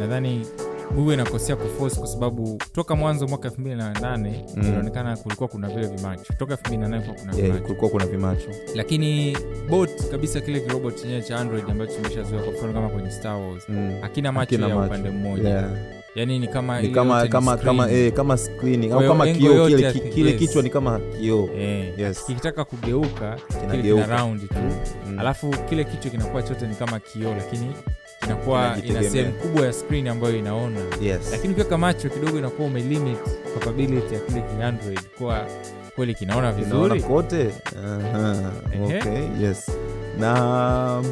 nadhani 0.00 0.46
google 0.94 1.14
inakosea 1.14 1.56
kuforce 1.56 1.96
kwa 1.98 2.06
sababu 2.08 2.62
toka 2.72 2.96
mwanzo 2.96 3.26
mwaka 3.28 3.48
2008 3.48 4.18
Mm. 4.56 4.62
inaonekana 4.68 5.16
kulikuwa 5.16 5.48
kuna 5.48 5.68
vile 5.68 5.86
vimacho 5.86 6.32
toka 6.38 6.54
2008 6.54 7.00
kulikuwa 7.00 7.18
kuna 7.18 7.32
yeah, 7.36 7.46
vimacho 7.46 7.62
kulikuwa 7.64 7.90
kuna 7.90 8.06
vimacho 8.06 8.48
lakini 8.74 9.36
bot 9.70 10.10
kabisa 10.10 10.40
kile 10.40 10.60
kirobot 10.60 10.96
chenyewe 11.02 11.22
cha 11.22 11.36
android 11.38 11.64
ambacho 11.70 11.92
tumeshazoea 11.96 12.42
kwa 12.42 12.52
mfano 12.52 12.72
kama 12.72 12.88
kwenye 12.88 13.10
star 13.10 13.36
wars 13.40 13.68
mm. 13.68 13.92
akina 14.02 14.32
macho 14.32 14.56
Hakina 14.56 14.68
ya 14.80 14.86
upande 14.86 15.10
mmoja 15.10 15.48
yeah. 15.48 15.70
yani 16.14 16.38
ni 16.38 16.48
kama 16.48 16.82
ni 16.82 16.88
kama 16.88 17.22
ni 17.22 17.28
kama 17.28 17.56
kama 17.56 17.90
eh, 17.90 18.12
kama 18.12 18.36
screen 18.36 18.92
au 18.92 19.00
kama 19.00 19.26
kioo 19.26 19.66
kile, 19.66 19.92
kile 19.92 20.30
yes. 20.30 20.38
kichwa 20.38 20.62
ni 20.62 20.70
kama 20.70 20.98
kioo 21.20 21.48
Eh, 21.58 21.98
Yes. 21.98 22.24
kikitaka 22.26 22.64
kugeuka 22.64 23.36
kile 23.70 23.82
kina 23.82 24.06
round 24.18 24.48
tu 24.48 24.54
Mm. 25.08 25.18
alafu 25.18 25.50
kile 25.68 25.84
kichwa 25.84 26.10
kinakuwa 26.10 26.42
chote 26.42 26.66
ni 26.66 26.74
kama 26.74 27.00
kioo 27.00 27.34
lakini 27.34 27.66
kinakuwa 28.28 28.76
ina 28.84 29.02
sehemu 29.10 29.32
kubwa 29.32 29.66
ya 29.66 29.72
screen 29.72 30.08
ambayo 30.08 30.36
inaona. 30.36 30.80
Yes. 31.02 31.28
lakini 31.30 31.52
ukiweka 31.52 31.78
macho 31.78 32.08
kidogo 32.08 32.38
inakuwa 32.38 32.68
umelimit 32.68 33.18
capability 33.54 34.14
ya 34.14 34.20
kile 34.20 34.40
kiandroid 34.42 35.00
kuwa 35.18 35.46
kweli 35.96 36.14
kinaona 36.14 36.52
vizuri. 36.52 37.02
Kote. 37.02 37.50
Uh-huh. 37.72 38.50
okay, 38.84 39.44
yes. 39.46 39.70
Na 40.18 41.02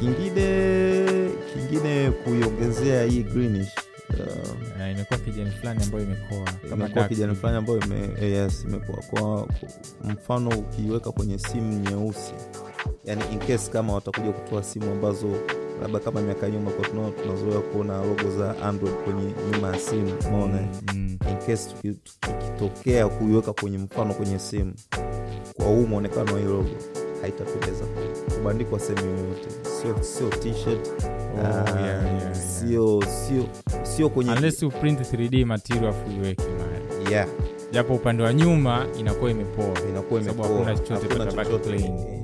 kingine 0.00 1.30
kingine 1.54 2.10
kuiongezea 2.10 3.04
hii 3.04 3.22
greenish 3.22 3.68
uh, 4.10 4.90
imekuwa 4.92 5.18
kijani 5.18 5.50
fulani 5.50 5.82
ambayo 5.84 6.04
imekoa. 6.04 6.52
Imekuwa 6.72 7.04
kijani 7.08 7.34
fulani 7.34 7.58
ambayo 7.58 7.80
ime, 7.80 8.26
yes, 8.28 8.64
imekoa 8.68 8.96
kwa 9.10 9.48
mfano 10.04 10.48
ukiiweka 10.50 11.12
kwenye 11.12 11.38
simu 11.38 11.72
nyeusi. 11.90 12.32
Yani 13.04 13.22
in 13.32 13.38
case 13.38 13.70
kama 13.70 13.92
watakuja 13.94 14.32
kutoa 14.32 14.62
simu 14.62 14.90
ambazo 14.92 15.26
labda 15.82 15.98
kama 15.98 16.20
miaka 16.20 16.50
nyuma 16.50 16.70
kwa 16.70 16.84
tunazoea 17.22 17.60
kuona 17.60 18.04
logo 18.04 18.30
za 18.38 18.62
android 18.62 18.94
kwenye 18.94 19.32
nyuma 19.52 19.68
ya 19.68 19.78
simu 19.78 20.12
umeona? 20.28 20.58
Mm, 20.60 20.68
mm. 20.94 21.18
in 21.30 21.36
case 21.46 21.70
tuki- 21.70 21.96
tukitokea 22.20 23.08
kuiweka 23.08 23.52
kwenye 23.52 23.78
mfano 23.78 24.14
kwenye 24.14 24.38
simu 24.38 24.72
kwa 25.56 25.66
huu 25.66 25.86
mwonekano 25.86 26.32
wa 26.34 26.38
hii 26.38 26.44
logo 26.46 26.68
haitapendeza. 27.22 27.84
Kubandikwa 28.36 28.78
sehemu 28.78 29.08
yoyote. 29.18 29.48
Sio 29.82 30.02
sio 30.02 30.28
t-shirt 30.28 30.88
Oh, 31.34 31.46
ah, 31.46 31.80
yeah, 31.80 32.04
yeah, 32.04 32.22
yeah. 32.22 32.34
sio 32.34 33.02
sio 33.02 33.44
sio 33.82 34.08
kwenye 34.08 34.30
unless 34.32 34.62
you 34.62 34.70
print 34.70 35.00
3d 35.00 35.44
material 35.46 35.86
afu 35.86 36.10
iweke 36.10 36.42
mahali. 36.42 37.12
Yeah, 37.12 37.28
japo 37.72 37.94
upande 37.94 38.22
wa 38.22 38.32
nyuma 38.34 38.86
inakuwa 38.98 39.30
imepoa 39.30 39.74
inakuwa 39.90 40.20
imepoa. 40.20 40.46
hakuna 40.48 40.74
chochote 40.78 41.14
patabaki 41.14 41.58
plain. 41.58 42.20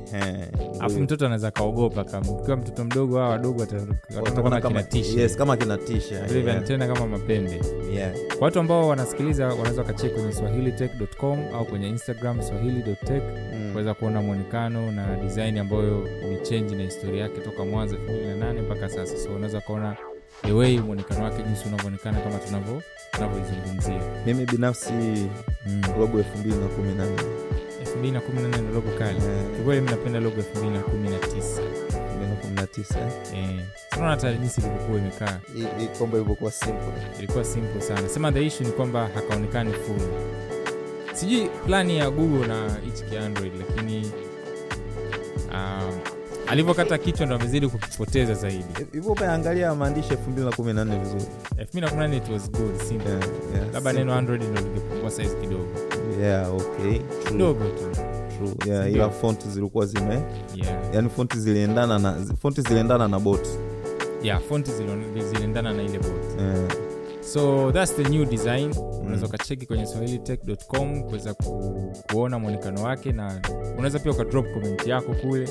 Alafu 0.81 1.01
mtoto 1.01 1.27
anaweza 1.27 1.51
kaogopa 1.51 2.05
kama 2.05 2.33
ukiwa 2.33 2.57
mtoto 2.57 2.85
mdogo 2.85 3.21
au 3.23 3.31
wadogo 3.31 3.61
wataona 3.61 4.61
kama 4.61 4.61
kinatisha 4.61 5.21
yes, 5.21 5.37
kama 5.37 5.57
kinatisha 5.57 6.23
vile 6.25 6.41
vya 6.43 6.53
yeah, 6.55 6.93
kama 6.95 7.07
mapembe 7.07 7.61
yeah. 7.95 8.13
kwa 8.39 8.45
watu 8.45 8.61
ambao 8.61 8.89
wanasikiliza 8.89 9.47
wanaweza 9.49 9.83
wakacheki 9.83 10.15
kwenye 10.15 10.33
swahilitech.com 10.33 11.39
au 11.55 11.65
kwenye 11.65 11.89
instagram 11.89 12.43
swahili.tech 12.43 13.23
Mm. 13.55 13.73
kuweza 13.73 13.95
kuona 13.95 14.23
mwonekano 14.23 14.93
na 14.93 15.17
design 15.17 15.59
ambayo 15.59 16.09
imechenji 16.27 16.75
na 16.75 16.83
historia 16.83 17.23
yake 17.23 17.41
toka 17.41 17.65
mwanzo 17.65 17.97
2008 17.97 18.63
mpaka 18.63 18.89
sasa 18.89 19.17
so 19.17 19.35
unaweza 19.35 19.59
ukaona 19.59 19.97
the 20.43 20.53
way 20.53 20.79
mwonekano 20.79 21.25
wake 21.25 21.43
jinsi 21.43 21.69
unavyoonekana 21.69 22.21
kama 22.21 22.39
tunavyo 22.39 22.83
tunavyoizungumzia 23.17 24.01
mimi 24.27 24.47
binafsi 24.47 24.93
mm. 24.93 25.83
logo 25.99 26.19
elfu 26.19 26.39
mbili 26.39 26.55
na 26.57 26.67
kumi 26.67 26.95
na 26.95 27.07
nne. 27.07 27.23
2014 28.03 28.49
ndo 28.63 28.75
logo 28.75 28.91
kali. 28.99 29.19
Eh. 29.19 29.57
kikweli 29.57 29.81
mi 29.81 29.91
napenda 29.91 30.21
logo 30.21 30.37
elfu 30.37 30.59
mbili 30.59 30.73
na 30.75 30.81
kumi 30.83 31.11
na 31.11 31.19
tisa. 31.19 31.63
Jinsi 34.41 34.61
ilivyokuwa 34.61 34.99
imekaa. 34.99 35.39
Ilivyokuwa 35.55 36.51
simple. 36.51 36.93
Ilikuwa 37.19 37.45
simple 37.45 37.81
sana. 37.81 38.09
Sema 38.09 38.33
the 38.33 38.47
issue 38.47 38.67
ni 38.67 38.73
kwamba 38.73 39.09
hakaonekani 39.15 39.73
full. 39.73 40.01
Sijui 41.13 41.49
plani 41.67 41.99
ya 41.99 42.11
google 42.11 42.47
na 42.47 42.77
hichi 42.85 43.05
kiandroid 43.05 43.53
lakini 43.59 44.13
um, 45.53 46.16
alivyokata 46.49 46.99
kichwa 46.99 47.27
ndo 47.27 47.35
amezidi 47.37 47.69
kukipoteza 47.69 48.35
zaidi. 48.35 48.65
Hivyo 48.93 49.13
umeangalia 49.13 49.75
maandishi 49.75 50.09
2014 50.15 51.01
vizuri? 51.01 51.25
2018 51.57 52.17
it 52.17 52.29
was 52.29 52.51
good 52.51 52.81
simple 52.89 53.11
Yeah, 53.11 53.23
yeah, 53.55 53.73
labda 53.73 53.93
neno 53.93 54.15
android 54.15 54.43
ndo 54.43 54.61
lingepungua 54.61 55.11
size 55.11 55.35
kidogo. 55.41 55.67
Yeah 56.23 56.55
okay. 56.55 57.01
Kidogo 57.29 57.65
tu. 57.65 58.01
True. 58.39 58.75
Yeah, 58.75 58.93
ila 58.93 59.11
font 59.11 59.47
zilikuwa 59.49 59.87
zime 59.87 60.23
yeah. 60.55 60.79
yani 60.95 61.09
fonti 61.09 61.39
ziliendana 61.39 61.99
na 61.99 62.15
fonti 62.43 62.61
ziliendana 62.61 63.09
na 63.09 63.19
bot. 63.21 63.47
Yeah 64.23 64.41
fonti 64.49 64.71
ziliendana 65.33 65.73
na 65.73 65.83
ile 65.83 65.99
bot. 65.99 66.41
Yeah. 66.41 66.86
So 67.33 67.73
thats 67.73 67.97
the 67.97 68.03
new 68.09 68.25
design. 68.25 68.75
Unaweza 69.01 69.27
ukacheki 69.27 69.67
kwenye 69.67 69.87
swahilitech.com 69.87 71.03
kuweza 71.03 71.35
ku, 71.35 71.75
kuona 72.13 72.39
mwonekano 72.39 72.83
wake 72.83 73.13
na 73.13 73.41
unaweza 73.75 73.99
pia 73.99 74.13
ukadrop 74.13 74.53
comment 74.53 74.87
yako 74.87 75.15
kule. 75.15 75.49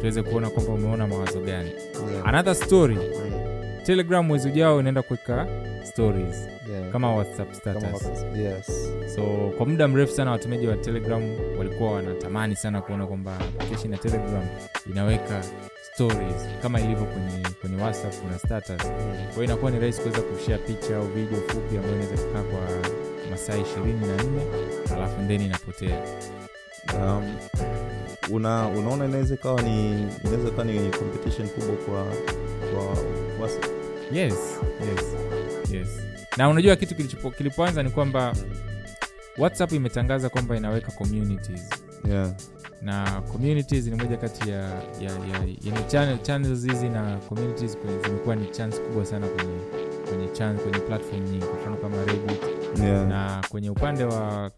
Tuweze 0.00 0.22
kuona 0.22 0.50
kwamba 0.50 0.72
umeona 0.72 1.06
mawazo 1.06 1.40
gani. 1.40 1.70
Yeah. 2.12 2.28
another 2.28 2.54
story. 2.54 2.96
Yeah. 2.96 3.82
telegram 3.86 4.26
mwezi 4.26 4.48
ujao 4.48 4.80
inaenda 4.80 5.02
kuweka 5.02 5.46
stories. 5.84 6.48
Yeah. 6.70 6.92
kama 6.92 7.14
whatsapp 7.16 7.52
status. 7.52 8.02
Kama, 8.02 8.38
yes. 8.38 8.90
So 9.14 9.22
kwa 9.56 9.66
muda 9.66 9.88
mrefu 9.88 10.12
sana 10.12 10.30
watumiaji 10.30 10.66
wa 10.66 10.76
telegram 10.76 11.22
walikuwa 11.58 11.92
wanatamani 11.92 12.56
sana 12.56 12.80
kuona 12.82 13.06
kwamba 13.06 13.36
application 13.38 13.92
ya 13.92 13.98
telegram 13.98 14.46
inaweka 14.90 15.42
stories 15.94 16.48
kama 16.62 16.80
ilivyo 16.80 17.04
kwenye, 17.04 17.48
kwenye 17.60 17.82
whatsapp 17.82 18.14
kuna 18.22 18.38
status 18.38 18.82
kwa 18.86 19.32
hiyo 19.32 19.44
inakuwa 19.44 19.70
ni 19.70 19.78
rahisi 19.80 20.00
kuweza 20.00 20.20
kushea 20.22 20.58
picha 20.58 20.96
au 20.96 21.06
video 21.06 21.40
fupi 21.48 21.76
ambayo 21.76 21.94
inaweza 21.94 22.22
kukaa 22.22 22.42
kwa 22.42 22.60
masaa 23.30 23.56
ishirini 23.56 24.06
na 24.06 24.22
nne 24.22 24.42
alafu 24.96 25.20
ndeni 25.22 25.44
inapotea 25.46 26.02
um, 26.94 27.36
una 28.30 28.68
unaona 28.68 29.04
inaweza 29.04 29.34
ikawa 29.34 29.62
ni 29.62 29.90
inaweza 30.24 30.48
ikawa 30.48 30.64
ni 30.64 30.90
competition 30.90 31.48
kubwa 31.48 31.76
kwa 31.76 32.04
kwa 32.70 32.84
WhatsApp. 33.40 33.64
yes 34.12 34.34
yes 34.86 35.04
yes 35.70 35.88
na 36.36 36.48
unajua 36.48 36.76
kitu 36.76 36.94
kilipoanza 37.36 37.82
ni 37.82 37.90
kwamba 37.90 38.32
whatsapp 39.38 39.72
imetangaza 39.72 40.28
kwamba 40.28 40.56
inaweka 40.56 40.92
communities 40.92 41.70
yeah. 42.10 42.30
Na 42.84 43.20
communities 43.32 43.86
ni 43.86 43.96
moja 43.96 44.16
kati 44.16 44.50
ya, 44.50 44.58
ya, 45.00 45.10
ya 45.10 45.72
ya 45.74 45.82
channel, 45.82 46.18
channels 46.22 46.66
hizi 46.66 46.88
na 46.88 47.16
communities 47.28 47.78
zimekuwa 48.06 48.36
ni 48.36 48.46
chance 48.46 48.78
kubwa 48.78 49.04
sana 49.06 49.26
kwenye 49.26 49.58
kwenye 50.08 50.28
chan, 50.28 50.56
kwenye 50.58 50.78
platform 50.78 51.22
nyingi. 51.24 51.46
Kwa 51.46 51.58
mfano 51.60 51.76
kama 51.76 51.96
reddit 52.04 52.53
Yeah. 52.82 53.08
na 53.08 53.42
kwenye 53.48 53.70
upande 53.70 54.04
wa 54.04 54.50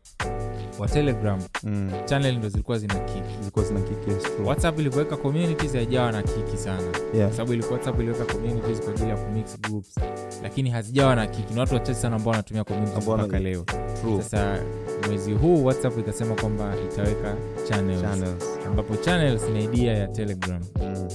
wa 0.78 0.88
telegram 0.88 1.40
Mm. 1.62 1.90
channel 2.04 2.36
ndo 2.38 2.48
zilikuwa 2.48 2.78
zina 2.78 2.94
kiki 2.94 3.22
zilikuwa 3.40 3.64
zina 3.64 3.80
kiki 3.80 4.10
yes, 4.10 4.22
true. 4.22 4.46
whatsapp 4.48 4.78
ilivyoweka 4.78 5.16
communities 5.16 5.72
haijawa 5.72 6.12
na 6.12 6.22
kiki 6.22 6.56
sana 6.56 6.82
Yeah. 7.14 7.30
sababu 7.32 7.52
ilikuwa 7.52 7.72
whatsapp 7.74 8.00
iliweka 8.00 8.24
communities 8.34 8.80
kwa 8.80 8.92
ajili 8.92 9.08
ya 9.10 9.16
kumix 9.16 9.60
groups 9.60 9.94
lakini 10.42 10.70
hazijawa 10.70 11.14
na 11.16 11.26
kiki 11.26 11.54
ni 11.54 11.60
watu 11.60 11.74
wachache 11.74 11.94
sana 11.94 12.16
ambao 12.16 12.30
wanatumia 12.30 12.64
communities 12.64 13.08
mpaka 13.08 13.38
leo 13.38 13.64
True. 14.02 14.22
sasa 14.22 14.58
mwezi 15.06 15.32
huu 15.32 15.64
whatsapp 15.64 15.98
ikasema 15.98 16.34
kwamba 16.34 16.74
itaweka 16.92 17.34
channels, 17.68 18.00
Channels. 18.00 18.44
ambapo 18.66 18.96
channels 18.96 19.42
ni 19.48 19.64
idea 19.64 19.92
ya 19.98 20.06
telegram 20.08 20.60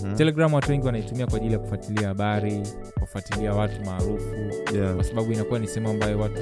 Mhm. 0.04 0.16
telegram 0.16 0.54
watu 0.54 0.72
wengi 0.72 0.86
wanaitumia 0.86 1.28
kwa 1.28 1.38
ajili 1.38 1.54
ya 1.54 1.60
kufuatilia 1.60 2.08
habari 2.08 2.62
kufuatilia 3.00 3.54
watu 3.54 3.82
maarufu 3.86 4.36
Yeah. 4.76 4.96
kwa 4.96 5.04
sababu 5.04 5.32
inakuwa 5.32 5.60
ni 5.60 5.68
sehemu 5.68 5.90
ambayo 5.90 6.20
watu 6.20 6.42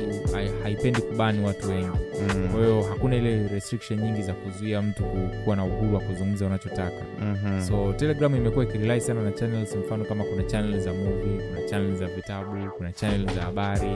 haipendi 0.63 1.01
kubani 1.01 1.45
watu 1.45 1.69
wengi 1.69 1.89
Mm. 2.35 2.47
kwa 2.51 2.61
hiyo 2.61 2.81
hakuna 2.81 3.15
ile 3.15 3.47
restriction 3.47 3.99
nyingi 3.99 4.21
za 4.21 4.33
kuzuia 4.33 4.81
mtu 4.81 5.03
kuwa 5.43 5.55
na 5.55 5.65
uhuru 5.65 5.93
wa 5.95 6.01
kuzungumza 6.01 6.45
unachotaka 6.45 7.03
Mhm. 7.21 7.61
so 7.67 7.93
telegram 7.93 8.35
imekuwa 8.35 8.65
ikirilai 8.65 9.01
sana 9.01 9.21
na 9.21 9.31
channels 9.31 9.75
mfano 9.75 10.05
kama 10.05 10.23
kuna 10.23 10.43
channel 10.43 10.79
za 10.81 10.93
movie 10.93 11.41
kuna 11.47 11.61
channel 11.69 11.95
za 11.95 12.05
vitabu 12.07 12.71
kuna 12.77 12.91
channel 12.91 13.25
za 13.35 13.41
habari 13.41 13.89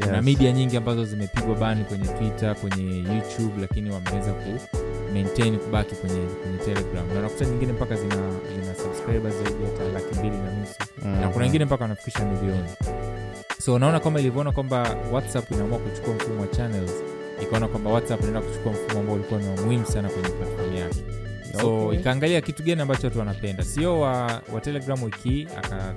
kuna 0.00 0.16
Yes. 0.16 0.24
media 0.24 0.52
nyingi 0.52 0.76
ambazo 0.76 1.04
zimepigwa 1.04 1.54
bani 1.54 1.84
kwenye 1.84 2.04
twitter 2.08 2.56
kwenye 2.56 2.96
youtube 2.98 3.60
lakini 3.60 3.90
wameweza 3.90 4.32
ku 4.32 4.58
maintain 5.14 5.58
kubaki 5.58 5.94
kwenye, 5.94 6.20
kwenye 6.42 6.58
telegram 6.58 7.08
na 7.14 7.18
unakuta 7.18 7.44
nyingine 7.44 7.72
mpaka 7.72 7.94
zina, 7.96 8.16
zina 8.60 8.74
subscribers 8.74 9.34
zaidi 9.34 9.64
hata 9.64 9.92
laki 9.92 10.18
mbili 10.18 10.36
na 10.36 10.50
nusu 10.60 10.74
na 11.04 11.18
kuna 11.18 11.28
Mhm. 11.28 11.38
wengine 11.40 11.64
mpaka 11.64 11.84
wanafikisha 11.84 12.24
milioni 12.24 12.68
so 13.58 13.74
unaona 13.74 14.00
kwamba 14.00 14.20
ilivyoona 14.20 14.52
kwamba 14.52 14.96
whatsapp 15.12 15.50
inaamua 15.50 15.78
kuchukua 15.78 16.14
mfumo 16.14 16.40
wa 16.40 16.46
channels 16.46 16.92
ikaona 17.42 17.68
kwamba 17.68 17.90
whatsapp 17.90 18.20
inaenda 18.20 18.40
kuchukua 18.40 18.72
mfumo 18.72 19.00
ambao 19.00 19.14
ulikuwa 19.14 19.40
ni 19.40 19.60
muhimu 19.60 19.86
sana 19.86 20.08
kwenye 20.08 20.28
platform 20.28 20.76
yake 20.76 21.04
so 21.60 21.78
Okay. 21.86 22.00
ikaangalia 22.00 22.40
kitu 22.40 22.62
gani 22.62 22.80
ambacho 22.82 23.06
watu 23.06 23.18
wanapenda 23.18 23.64
sio 23.64 24.00
wa, 24.00 24.42
wa 24.54 24.60
telegram 24.60 25.02
wiki 25.02 25.28
hii 25.28 25.48
aka 25.56 25.94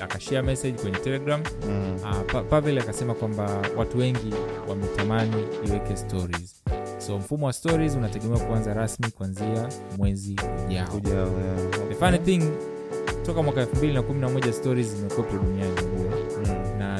akashare 0.00 0.42
message 0.42 0.78
kwenye 0.82 0.96
telegram 0.98 1.42
Mm. 1.68 1.96
uh, 2.02 2.32
pa, 2.32 2.42
pavel 2.42 2.78
akasema 2.78 3.14
kwamba 3.14 3.62
watu 3.76 3.98
wengi 3.98 4.34
wametamani 4.68 5.44
iweke 5.68 5.96
stories 5.96 6.62
so 7.06 7.18
mfumo 7.18 7.46
wa 7.46 7.52
stories 7.52 7.94
unategemewa 7.94 8.40
kuanza 8.40 8.74
rasmi 8.74 9.10
kuanzia 9.10 9.68
mwezi 9.98 10.32
ujao 10.32 10.70
yeah, 10.70 10.94
yeah. 11.04 11.88
the 11.88 11.94
funny 11.94 12.18
thing 12.18 12.42
toka 13.26 13.42
mwaka 13.42 13.64
211 13.64 14.52
stories 14.52 14.86
zimekuwepo 14.96 15.36
duniani 15.36 15.70
Mm. 15.82 16.19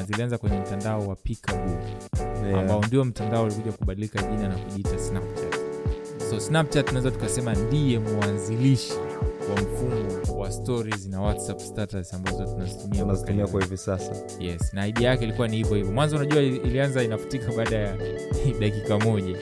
Na 0.01 0.07
zilianza 0.07 0.37
kwenye 0.37 0.59
mtandao 0.59 1.07
wa 1.07 1.15
Peekaboo 1.15 1.77
Yeah. 2.45 2.59
ambao 2.59 2.83
ndio 2.87 3.05
mtandao 3.05 3.43
ulikuja 3.43 3.71
kubadilika 3.71 4.21
jina 4.21 4.47
na 4.47 4.55
kujiita 4.57 4.99
snapchat. 4.99 5.55
So 6.29 6.39
snapchat 6.39 6.85
tunaweza 6.85 7.11
tukasema 7.11 7.53
ndiye 7.53 7.99
mwanzilishi 7.99 8.93
wa 9.49 9.61
mfumo 9.61 10.39
wa 10.39 10.51
stories 10.51 11.07
na 11.07 11.21
whatsapp 11.21 11.59
status 11.59 12.13
ambazo 12.13 12.45
tunazitumia 12.45 13.47
kwa 13.47 13.61
hivi 13.61 13.77
sasa. 13.77 14.11
Yes 14.39 14.73
na 14.73 14.87
idea 14.87 15.09
yake 15.09 15.23
ilikuwa 15.23 15.47
ni 15.47 15.57
hivyo 15.57 15.75
hivyo. 15.75 15.91
Mwanzo 15.91 16.15
unajua 16.15 16.41
ilianza 16.41 17.03
inafutika 17.03 17.51
baada 17.57 17.75
ya 17.77 17.97
dakika 18.61 18.99
moja 18.99 19.37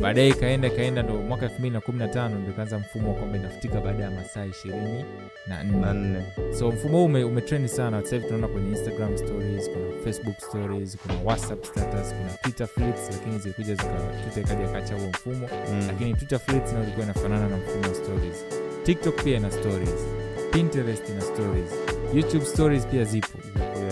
baadaye 0.00 0.28
ikaenda 0.28 0.68
ikaenda 0.68 1.02
ndo 1.02 1.14
mwaka 1.14 1.46
215 1.46 2.28
ndo 2.28 2.50
ikaanza 2.50 2.78
mfumo 2.78 3.08
wa 3.08 3.14
kwamba 3.14 3.36
inafutika 3.38 3.80
baada 3.80 4.04
ya 4.04 4.10
masaa 4.10 4.44
ishirini 4.46 5.04
na 5.46 5.92
nne. 5.94 6.22
So 6.58 6.68
mfumo 6.72 6.98
huu 6.98 7.04
ume, 7.04 7.24
umetrend 7.24 7.66
sana. 7.68 8.02
Sasa 8.02 8.16
hivi 8.16 8.26
tunaona 8.28 8.48
kwenye 8.48 8.68
instagram 8.70 9.16
stories 9.18 9.70
kuna 9.70 10.02
facebook 10.04 10.38
stories 10.40 10.96
kuna 10.96 11.14
whatsapp 11.24 11.64
status 11.64 12.08
kuna 12.14 12.30
twitter 12.42 12.66
flips 12.66 13.08
lakini 13.12 13.38
zilikuja 13.38 13.74
zikatuta 13.74 14.22
twitter 14.22 14.42
ikaja 14.42 14.64
ikacha 14.70 14.94
huo 14.94 15.08
mfumo. 15.08 15.48
Mm. 15.72 15.84
lakini 15.86 16.14
twitter 16.14 16.38
flips 16.38 16.72
nayo 16.72 16.82
ilikuwa 16.84 17.04
inafanana 17.04 17.48
na 17.48 17.56
mfumo 17.56 17.88
wa 17.88 17.94
stories. 17.94 18.44
Tiktok 18.84 19.22
pia 19.24 19.36
ina 19.36 19.50
stories. 19.50 20.06
Pinterest 20.52 21.08
ina 21.08 21.20
stories. 21.20 21.70
Youtube 22.14 22.44
stories 22.44 22.86
pia 22.86 23.04
zipo. 23.04 23.38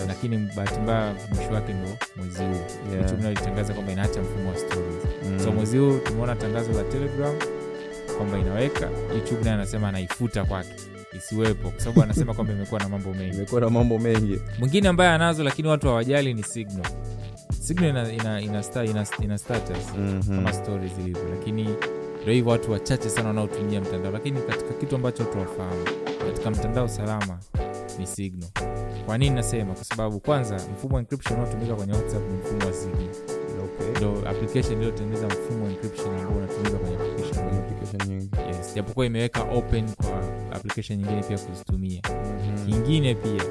Lakini 0.07 0.37
bahati 0.55 0.79
mbaya 0.79 1.13
mwisho 1.35 1.53
wake 1.53 1.73
ndo 1.73 1.89
mwezi 2.15 2.39
huu. 2.39 2.43
Yeah. 2.89 3.01
youtube 3.01 3.21
nayo 3.21 3.31
ilitangaza 3.33 3.73
kwamba 3.73 3.91
inaacha 3.91 4.21
mfumo 4.21 4.49
wa 4.49 4.57
stories. 4.57 5.03
Mm. 5.29 5.39
so 5.39 5.51
mwezi 5.51 5.77
huu 5.77 5.97
tumeona 5.97 6.35
tangazo 6.35 6.71
la 6.71 6.83
telegram 6.83 7.35
kwamba 8.17 8.37
inaweka. 8.39 8.89
Youtube 9.15 9.43
naye 9.43 9.53
anasema 9.55 9.87
anaifuta 9.89 10.45
kwake. 10.45 10.69
Isiwepo. 11.17 11.69
Kwa 11.71 11.79
sababu 11.79 12.01
anasema 12.03 12.33
kwamba 12.33 12.53
imekuwa 12.53 12.79
na 12.79 12.89
mambo 12.89 13.13
mengi. 13.13 13.35
Imekuwa 13.35 13.61
na 13.61 13.69
mambo 13.69 13.99
mengi. 13.99 14.39
Mwingine 14.59 14.87
ambaye 14.89 15.09
anazo 15.11 15.43
lakini 15.43 15.67
watu 15.67 15.87
hawajali 15.87 16.33
ni 16.33 16.43
signal. 16.43 16.85
Signal 17.59 17.89
ina, 17.91 18.11
ina, 18.11 18.41
ina, 18.41 18.63
sta, 18.63 18.85
ina, 18.85 19.05
ina 19.23 19.37
status 19.37 19.77
Mhm. 19.97 20.35
kama 20.35 20.53
stories 20.53 20.91
zilivyo. 20.95 21.23
Lakini 21.39 21.63
ndo 22.23 22.31
hivyo 22.33 22.51
watu 22.51 22.71
wachache 22.71 23.09
sana 23.09 23.27
wanaotumia 23.27 23.81
mtandao. 23.81 24.11
Lakini 24.11 24.41
katika 24.41 24.73
kitu 24.73 24.95
ambacho 24.95 25.23
watu 25.23 25.39
wafahamu 25.39 25.83
katika 26.27 26.51
mtandao 26.51 26.87
salama 26.87 27.37
ni 27.99 28.07
signal. 28.07 28.49
Kwa 29.05 29.17
nini 29.17 29.35
nasema? 29.35 29.73
Kwa 29.73 29.83
sababu 29.83 30.19
kwanza 30.19 30.55
mfumo 30.55 30.95
wa 30.95 31.01
encryption 31.01 31.39
unaotumika 31.39 31.75
kwenye 31.75 31.93
whatsapp 31.93 32.23
ni 32.31 32.37
mfumo 32.37 32.65
wa 32.65 32.73
signal 32.73 33.09
Okay. 33.65 34.29
application 34.29 34.73
iliyotengeneza 34.77 35.27
mfumo 35.27 35.65
wa 35.65 35.71
encryption 35.71 36.15
ambao 36.15 36.37
unatumika 36.37 36.77
kwenye 36.77 36.95
application 36.95 38.07
nyingi. 38.09 38.29
yes 38.47 38.75
japokuwa 38.75 39.05
imeweka 39.05 39.43
open 39.43 39.85
kwa 39.95 40.19
application 40.55 40.99
nyingine 40.99 41.23
pia 41.23 41.37
kuzitumia. 41.37 42.01
Mhm. 42.09 42.65
kingine 42.71 43.15
pia 43.15 43.43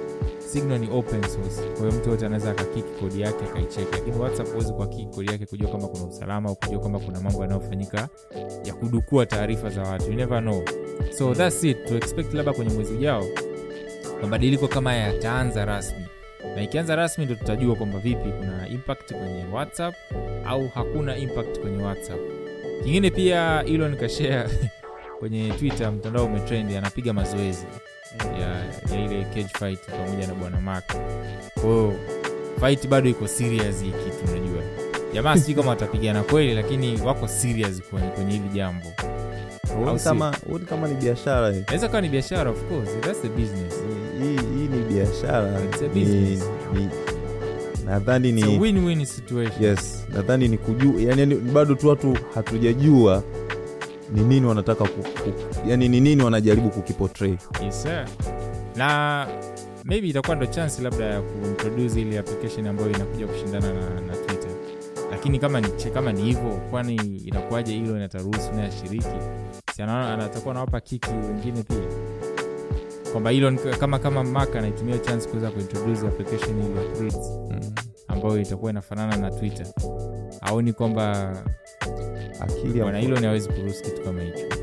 signal 0.52 0.78
ni 0.80 0.88
open 0.90 1.22
source. 1.22 1.62
Kwa 1.62 1.86
hiyo 1.86 1.92
mtu 2.00 2.10
yote 2.10 2.26
anaweza 2.26 2.50
akakiki 2.50 2.88
kodi 3.00 3.20
yake 3.20 3.44
akaicheki. 3.44 3.88
Lakini 3.92 4.16
whatsapp 4.18 4.48
huwezi 4.52 4.72
kuakiki 4.72 5.06
kodi 5.06 5.32
yake 5.32 5.46
kujua 5.46 5.70
kama 5.70 5.88
kuna 5.88 6.04
usalama 6.04 6.48
au 6.48 6.56
kujua 6.56 6.80
kama 6.80 6.98
kuna 7.00 7.20
mambo 7.20 7.42
yanayofanyika 7.42 8.08
ya 8.64 8.74
kudukua 8.74 9.26
taarifa 9.26 9.70
za 9.70 9.82
watu. 9.82 10.04
You 10.10 10.14
never 10.16 10.40
know. 10.42 10.62
So 11.18 11.34
thats 11.34 11.64
it. 11.64 11.84
To 11.88 11.96
expect 11.96 12.34
labda 12.34 12.52
kwenye 12.52 12.74
mwezi 12.74 12.92
ujao 12.94 13.24
mabadiliko 14.22 14.68
kama 14.68 14.94
yataanza 14.94 15.64
rasmi. 15.64 16.04
Na 16.56 16.62
ikianza 16.62 16.96
rasmi 16.96 17.24
ndo 17.24 17.34
tutajua 17.34 17.76
kwamba 17.76 17.98
vipi 17.98 18.32
kuna 18.38 18.68
impact 18.68 19.12
kwenye 19.12 19.44
whatsapp 19.52 19.94
au 20.46 20.68
hakuna 20.68 21.16
impact 21.16 21.60
kwenye 21.60 21.82
whatsapp. 21.82 22.20
Kingine 22.84 23.10
pia 23.10 23.64
ilo 23.66 23.88
nikashea 23.88 24.48
kwenye 25.18 25.50
twitter 25.52 25.92
mtandao 25.92 26.26
umetrend 26.26 26.72
anapiga 26.76 27.12
mazoezi 27.12 27.66
ya, 28.40 28.48
ya 28.96 29.04
ile 29.04 29.24
cage 29.24 29.76
pamoja 29.90 30.26
na 30.26 30.34
bwana 30.34 30.60
mark. 30.60 30.96
Kwahiyo 31.54 31.92
fight 32.60 32.88
bado 32.88 33.08
iko 33.10 33.28
serious 33.28 33.82
hii 33.82 33.90
kitu 33.90 34.32
unajua 34.32 34.83
jamaa 35.14 35.36
sijui 35.36 35.54
kama 35.54 35.70
watapigana 35.70 36.22
kweli 36.22 36.54
lakini 36.54 37.00
wako 37.02 37.28
serious 37.28 37.82
kwenye, 37.82 38.08
kwenye 38.08 38.32
hili 38.32 38.48
jambo. 38.48 38.86
Huoni 39.76 40.00
kama 40.00 40.36
kama 40.68 40.88
ni 40.88 40.94
biashara 40.94 41.50
hii. 41.50 41.58
Inaweza 41.68 42.00
ni 42.00 42.08
biashara 42.08 42.50
of 42.50 42.62
course 42.68 42.88
that's 43.00 43.20
the 43.22 43.28
business. 43.28 43.74
Hii 44.22 44.68
ni 44.68 44.94
biashara. 44.94 45.60
It's 45.64 45.82
a 45.82 45.88
business. 45.88 46.44
nadhani 47.84 48.32
ni 48.32 48.58
win-win 48.58 49.04
situation. 49.04 49.62
Yes 49.64 50.06
nadhani 50.14 50.48
ni 50.48 50.58
kujua 50.58 51.00
yani, 51.02 51.34
bado 51.34 51.74
tu 51.74 51.88
watu 51.88 52.16
hatujajua 52.34 53.22
ni 54.14 54.22
nini 54.22 54.46
wanataka 54.46 54.84
ku, 54.84 55.02
ku, 55.02 55.32
yani 55.66 55.88
ni 55.88 56.00
nini 56.00 56.22
wanajaribu 56.22 56.70
kukiportray 56.70 57.34
yes, 57.64 57.82
sir. 57.82 58.06
na 58.76 59.26
maybe 59.84 60.08
itakuwa 60.08 60.36
ndo 60.36 60.46
chance 60.46 60.82
labda 60.82 61.04
ya 61.04 61.20
kuintroduce 61.22 62.00
ile 62.00 62.18
application 62.18 62.66
ambayo 62.66 62.90
inakuja 62.90 63.26
kushindana 63.26 63.72
na, 63.72 64.00
na 64.00 64.16
lakini 65.24 65.38
kama 65.38 65.60
ni 65.60 65.68
kama 65.94 66.12
ni 66.12 66.22
hivyo 66.22 66.50
kwani 66.70 66.94
inakuwaje 66.96 67.72
hilo 67.74 67.96
inataruhusu 67.96 68.52
naye 68.52 68.68
ashiriki? 68.68 69.06
Si 69.76 69.82
nawapa 69.82 70.14
anatakuwa 70.14 70.50
anawapa 70.54 70.80
kiki 70.80 71.10
wengine 71.10 71.62
pia? 71.62 71.88
Kwamba 73.12 73.30
hilo 73.30 73.52
kama 73.80 73.98
kama 73.98 74.24
mak 74.24 74.56
anaitumia 74.56 74.98
chance 74.98 75.28
kuweza 75.28 75.50
kuintroduce 75.50 76.06
application 76.06 76.58
ya 76.60 76.94
Threads, 76.96 77.30
ambayo 78.08 78.40
itakuwa 78.40 78.70
inafanana 78.70 79.16
na 79.16 79.30
twitter. 79.30 79.66
Aoni 80.40 80.72
kwamba 80.72 81.32
akili 82.40 82.78
ya 82.78 82.84
bwana 82.84 83.00
ni 83.20 83.26
hawezi 83.26 83.48
kuruhusu 83.48 83.82
kitu 83.82 84.02
kama 84.02 84.22
hicho 84.22 84.53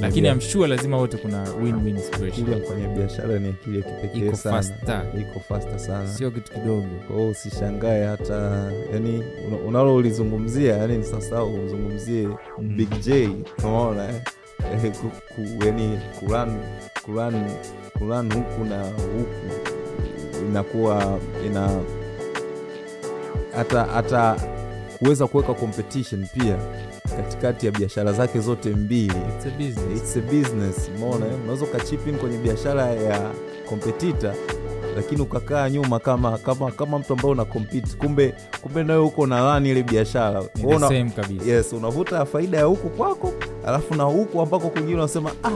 lakini 0.00 0.28
amshua 0.28 0.68
lazima 0.68 0.96
wote 0.96 1.16
kuna 1.16 1.42
win-win 1.62 1.98
situation. 1.98 2.50
Mfanya 2.62 2.88
biashara 2.88 3.38
ni 3.38 3.48
akili 3.48 3.76
ya 3.78 3.82
kipekee 3.84 4.26
iko 4.26 4.36
sana. 4.36 4.56
faster. 4.56 5.02
Iko 5.20 5.40
fasta 5.40 5.78
sana. 5.78 6.08
Sio 6.08 6.30
kitu 6.30 6.52
kidogo. 6.52 6.86
Kwao 7.08 7.28
usishangae 7.28 8.04
hata 8.06 8.70
yani 8.92 9.22
una- 9.48 9.56
unalolizungumzia 9.68 10.76
yani 10.76 10.96
ni 10.98 11.04
sasa 11.04 11.44
uzungumzie 11.44 12.28
Mm. 12.58 12.76
big 12.76 13.00
j. 13.00 13.28
Unaona 13.58 14.08
eh? 14.08 14.14
Eh, 14.84 14.92
ku- 14.92 15.10
ku- 15.34 15.64
yani 15.66 15.98
kuran 16.20 16.56
kuran 17.04 17.44
kuran 17.98 18.32
huku 18.34 18.64
na 18.64 18.82
huku. 18.84 19.26
Inakuwa 20.50 21.18
ina 21.46 21.80
hata 23.56 23.84
hata 23.84 24.36
kuweza 24.98 25.26
kuweka 25.26 25.54
competition 25.54 26.26
pia 26.34 26.56
katikati 27.16 27.66
ya 27.66 27.72
biashara 27.72 28.12
zake 28.12 28.40
zote 28.40 28.70
mbili 28.70 29.04
It's 29.36 29.46
a 29.46 29.50
business. 29.58 29.96
It's 29.96 30.16
a 30.16 30.20
business 30.20 30.90
umeona 30.96 31.26
eh? 31.26 31.32
unaweza 31.44 31.64
ukachipin 31.64 32.18
kwenye 32.18 32.38
biashara 32.38 32.86
ya 32.86 33.30
competitor 33.68 34.34
lakini 34.96 35.20
ukakaa 35.22 35.70
nyuma 35.70 35.98
kama 35.98 36.38
kama 36.38 36.70
kama 36.70 36.98
mtu 36.98 37.12
ambaye 37.12 37.30
una 37.32 37.44
compete 37.44 37.96
kumbe 37.98 38.34
kumbe 38.62 38.84
nawe 38.84 39.00
huko 39.02 39.26
na 39.26 39.54
run 39.54 39.66
ile 39.66 39.82
biashara 39.82 40.42
una- 40.76 40.88
yes 41.46 41.72
unavuta 41.72 42.24
faida 42.26 42.58
ya 42.58 42.64
huku 42.64 42.88
kwako 42.88 43.32
alafu 43.66 43.94
na 43.94 44.02
huku 44.04 44.40
ambako 44.40 44.68
kwingine 44.68 44.94
unasema 44.98 45.30
ah 45.44 45.50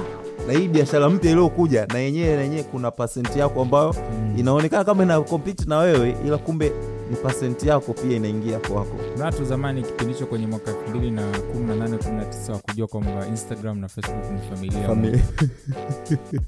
na 0.47 0.53
hii 0.53 0.69
biashara 0.69 1.09
mpya 1.11 1.31
iliyokuja 1.31 1.87
na 1.87 1.99
yenyewe 1.99 2.37
na 2.37 2.43
yenyewe 2.43 2.63
kuna 2.63 2.91
pasenti 2.91 3.39
yako 3.39 3.63
ambayo 3.63 3.95
Mm. 4.13 4.35
inaonekana 4.39 4.85
kama 4.85 5.03
ina 5.03 5.21
compete 5.21 5.65
na 5.67 5.79
wewe 5.79 6.17
ila 6.27 6.39
kumbe 6.39 6.73
ni 7.11 7.17
pasenti 7.17 7.69
yako 7.69 7.93
pia 7.93 8.17
inaingia 8.17 8.59
kwako 8.59 8.97
watu 9.23 9.45
zamani 9.45 9.83
kipindi 9.83 10.13
hicho 10.13 10.27
kwenye 10.27 10.47
mwaka 10.47 10.73
2018 10.73 12.53
wakujua 12.53 12.87
kwamba 12.87 13.27
instagram 13.27 13.79
na 13.79 13.89
facebook 13.89 14.31
ni 14.33 14.41
familia 14.57 14.87
Family. 14.87 15.21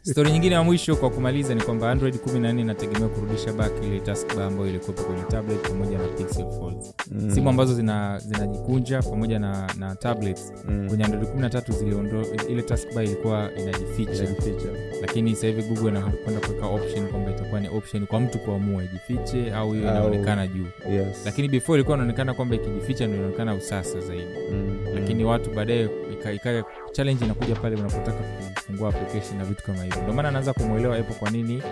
stori 0.11 0.31
nyingine 0.33 0.55
ya 0.55 0.63
mwisho 0.63 0.97
kwa 0.97 1.11
kumaliza 1.11 1.55
ni 1.55 1.63
kwamba 1.63 1.91
android 1.91 2.15
14 2.15 2.61
inategemea 2.61 3.09
kurudisha 3.09 3.53
back 3.53 3.73
ile 3.85 4.01
taskbar 4.01 4.43
ambayo 4.45 4.69
ilikuwepo 4.69 5.03
kwenye 5.03 5.23
tablet 5.23 5.69
pamoja 5.69 5.99
na 5.99 6.09
pixel 6.09 6.47
folds 6.59 6.95
Mm. 7.11 7.31
simu 7.35 7.49
ambazo 7.51 7.75
zinajikunja 7.75 9.01
zina- 9.01 9.11
pamoja 9.11 9.39
na, 9.39 9.75
na 9.79 9.95
tablets 9.97 10.53
Mm. 10.69 10.89
kwenye 10.89 11.05
android 11.05 11.29
13 11.29 11.73
ziliondo 11.73 12.27
ile 12.49 12.63
taskbar 12.63 13.05
ilikuwa 13.05 13.51
inajificha 13.57 14.13
Inajificha. 14.13 14.69
lakini 15.01 15.35
sasa 15.35 15.47
hivi 15.47 15.63
google 15.63 15.89
inakwenda 15.89 16.41
kuweka 16.47 16.67
option 16.67 17.09
kwamba 17.09 17.31
itakuwa 17.31 17.61
ni 17.61 17.69
option 17.69 18.07
kwa 18.07 18.21
mtu 18.21 18.39
kuamua 18.39 18.85
ijifiche 18.85 19.53
au 19.55 19.73
hiyo 19.73 19.83
inaonekana 19.91 20.47
juu 20.55 20.93
Yes. 20.93 21.23
lakini 21.25 21.49
before 21.49 21.75
ilikuwa 21.77 21.97
inaonekana 21.97 22.35
kwamba 22.35 22.55
ikijificha 22.55 23.07
ndio 23.07 23.19
inaonekana 23.19 23.55
usasa 23.55 24.01
zaidi 24.01 24.25
Mm. 24.53 24.79
lakini 24.95 25.25
watu 25.25 25.51
baadaye 25.51 25.89
ika- 26.13 26.33
ika- 26.33 26.65
challenge 26.93 27.25
inakuja 27.25 27.55
pale 27.55 27.77
unapotaka 27.77 28.19
kufungua 28.55 28.89
application 28.89 29.39
na 29.39 29.45
vitu 29.45 29.63
kama 29.65 29.83
hivyo 29.85 30.03
ndio 30.03 30.15
maana 30.15 30.29
anaanza 30.29 30.53
kumwelewa 30.53 30.97
apple 30.97 31.15
kwa 31.15 31.31
nini 31.31 31.63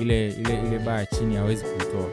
ile 0.00 0.28
ile 0.28 0.60
ile 0.68 0.78
baa 0.78 0.98
ya 0.98 1.06
chini 1.06 1.36
hawezi 1.36 1.64
kuitoa 1.64 2.06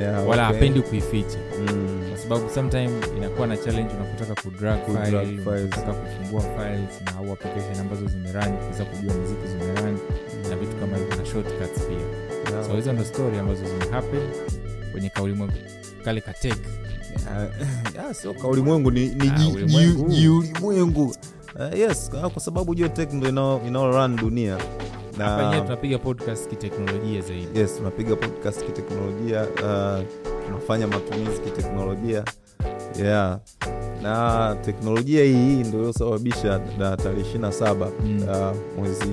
Yeah, 0.00 0.28
wala 0.28 0.42
okay. 0.48 0.54
hapendi 0.54 0.80
kuificha 0.80 1.38
Mm. 1.60 2.00
kwa 2.08 2.18
sababu 2.18 2.50
sometime 2.50 2.90
inakuwa 3.16 3.46
na 3.46 3.56
challenge 3.56 3.94
unapotaka 3.94 4.42
kudrag 4.42 4.78
file 4.86 5.38
kufungua 5.82 6.40
files 6.40 7.02
na 7.06 7.16
au 7.18 7.32
application 7.32 7.80
ambazo 7.80 8.06
zimerani 8.06 8.56
kuweza 8.56 8.84
kujua 8.84 9.14
ni 9.14 9.48
zimerani 9.48 9.98
mm. 10.10 10.50
na 10.50 10.56
vitu 10.56 10.76
kama 10.76 10.96
hivyo 10.96 11.16
na 11.16 11.24
shortcuts 11.24 11.86
pia 11.86 11.98
Yeah, 12.52 12.66
so 12.66 12.74
hizo 12.76 12.92
ndo 12.92 13.04
story 13.04 13.38
ambazo 13.38 13.64
zimehappen 13.66 14.20
kwenye 14.94 15.08
kaulimwengu 15.10 15.52
kale 16.04 16.20
katek 16.20 16.56
Ah, 17.28 17.46
ah, 18.10 18.14
sio 18.14 18.34
kaulimwengu 18.34 18.90
ni, 18.90 19.08
ni 19.08 19.28
Ah, 19.28 19.34
ji- 19.38 19.52
ulimwengu. 19.52 21.02
uh, 21.02 21.78
yes 21.78 22.10
kwa 22.10 22.40
sababu 22.40 22.74
jua 22.74 22.88
tek 22.88 23.12
ndo 23.12 23.28
inao 23.28 23.60
inao 23.66 24.08
dunia. 24.08 24.58
Na 25.18 25.60
tunapiga 25.62 25.98
podcast 25.98 26.48
kiteknolojia 26.48 27.20
zaidi. 27.20 27.58
Yes 27.58 27.76
tunapiga 27.76 28.16
podcast 28.16 28.64
kiteknolojia 28.64 29.42
uh, 29.42 30.04
tunafanya 30.46 30.86
matumizi 30.86 31.40
kiteknolojia. 31.40 32.24
Yeah 32.98 33.40
na 34.04 34.56
teknolojia 34.64 35.24
hii 35.24 35.56
ndo 35.64 35.78
iliyosababisha 35.78 36.60
na 36.78 36.96
tarehe 36.96 37.20
ishirini 37.20 37.42
na 37.42 37.52
saba 37.52 37.88
Mm. 38.04 38.22
uh, 38.22 38.56
mwezi 38.78 39.06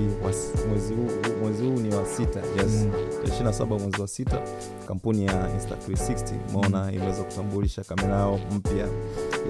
mwezi 0.68 0.94
huu 0.94 1.08
mwezi 1.42 1.62
huu 1.66 1.76
ni 1.80 1.94
wa 1.94 2.06
sita 2.06 2.40
yes 2.40 2.72
Mm. 2.84 2.90
tarehe 3.24 3.42
27 3.50 3.78
mwezi 3.80 4.00
wa 4.00 4.08
sita 4.08 4.42
kampuni 4.88 5.24
ya 5.26 5.32
insta360 5.32 6.34
umeona 6.54 6.92
imeweza 6.92 7.22
kutambulisha 7.22 7.84
kamera 7.84 8.14
yao 8.16 8.40
mpya 8.56 8.86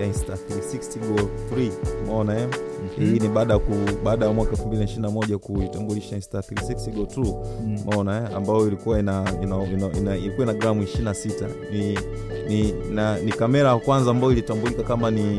ya 0.00 0.06
insta360 0.06 0.98
go 1.08 1.28
3 1.56 1.70
umeona 2.04 2.40
eh? 2.40 2.48
hii 2.98 3.18
ni 3.18 3.28
baada 3.28 3.52
ya 3.54 3.58
ku- 3.60 4.04
baada 4.04 4.26
ya 4.26 4.32
mwaka 4.32 4.56
2021 4.56 5.36
kuitambulisha 5.36 6.16
insta360 6.16 6.90
go 6.94 7.02
2 7.02 7.20
mm-hmm. 7.66 8.08
eh? 8.08 8.36
ambayo 8.36 8.66
ilikuwa 8.66 8.98
ina, 8.98 9.24
ina, 9.42 9.64
ina, 9.66 9.90
ina, 9.98 10.16
ilikuwa 10.16 10.46
ina 10.46 10.54
gramu 10.54 10.82
26 10.82 11.48
ni, 11.72 11.98
ni, 12.48 12.72
na, 12.94 13.18
ni 13.18 13.32
kamera 13.32 13.70
ya 13.70 13.78
kwanza 13.78 14.10
ambayo 14.10 14.32
ilitambulika 14.32 14.82
kama 14.82 15.10
ni, 15.10 15.36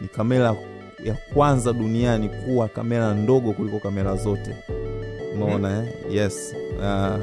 ni 0.00 0.08
kamera 0.16 0.56
ya 1.04 1.16
kwanza 1.34 1.72
duniani 1.72 2.28
kuwa 2.28 2.68
kamera 2.68 3.14
ndogo 3.14 3.52
kuliko 3.52 3.78
kamera 3.78 4.16
zote. 4.16 4.56
Umeona 5.34 5.82
eh? 5.82 5.88
yes. 6.10 6.54
Uh, 6.78 7.22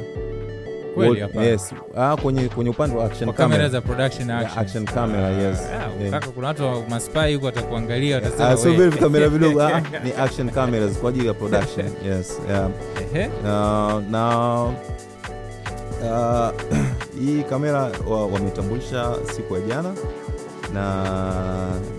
Kweli 0.95 1.23
yes. 1.49 1.73
Ah, 1.97 2.15
kwenye 2.17 2.49
kwenye 2.49 2.69
upande 2.69 2.95
wa 2.97 3.05
action 3.05 3.33
kamera 3.33 3.49
camera. 3.49 3.69
za 3.69 3.81
production 3.81 4.29
action. 4.31 4.59
action 4.59 4.85
camera, 4.85 5.29
yes. 5.29 5.59
Ah, 5.59 5.85
Yeah. 6.01 6.11
kaka 6.11 6.27
kuna 6.27 6.47
watu 6.47 6.63
wa 6.63 6.81
maspai 6.89 7.33
huko 7.33 7.45
watakuangalia 7.45 8.15
watasema 8.15 8.49
Ah, 8.49 8.57
sio 8.57 8.71
we. 8.71 8.77
vile 8.77 8.91
kamera 9.01 9.29
vidogo 9.29 9.61
ah, 9.63 9.81
ni 10.03 10.11
action 10.19 10.49
cameras 10.49 10.97
kwa 10.97 11.09
ajili 11.09 11.27
ya 11.27 11.33
production 11.33 11.85
yes 12.05 12.39
yeah. 12.49 12.69
Ehe. 13.13 13.29
na 14.11 14.71
ah, 16.11 16.51
hii 17.25 17.43
kamera 17.43 17.91
wa- 18.07 18.25
wametambulisha 18.27 19.15
siku 19.35 19.53
ya 19.53 19.61
jana 19.61 19.93
na 20.73 21.05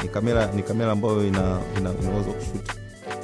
ni 0.02 0.08
kamera 0.08 0.52
ni 0.52 0.62
kamera 0.62 0.92
ambayo 0.92 1.26
ina, 1.26 1.58
ina, 1.78 1.90
inaweza 2.02 2.30
kushut 2.30 2.70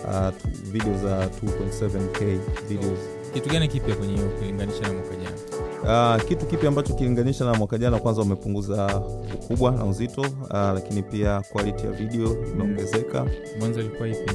uh, 0.04 0.50
video 0.72 0.94
za 0.98 1.26
2.7k 1.26 2.38
videos 2.68 2.98
kitu 3.34 3.48
gani 3.50 3.68
kipya 3.68 3.94
kwenye 3.94 4.14
hiyo 4.14 4.26
ukilinganisha 4.26 4.80
na 4.82 4.92
mwaka 4.92 5.14
jana 5.16 5.36
Uh, 5.82 6.16
kitu 6.28 6.46
kipi 6.46 6.66
ambacho 6.66 6.94
kilinganisha 6.94 7.44
na 7.44 7.54
mwaka 7.54 7.78
jana 7.78 7.98
kwanza 7.98 8.20
wamepunguza 8.20 9.02
ukubwa 9.34 9.70
na 9.70 9.84
uzito 9.84 10.20
uh, 10.20 10.52
lakini 10.52 11.02
pia 11.02 11.40
quality 11.52 11.86
ya 11.86 11.92
video 11.92 12.36
imeongezeka. 12.52 13.26
Mwanzo 13.60 13.80
ilikuwa 13.80 14.08
ipi? 14.08 14.34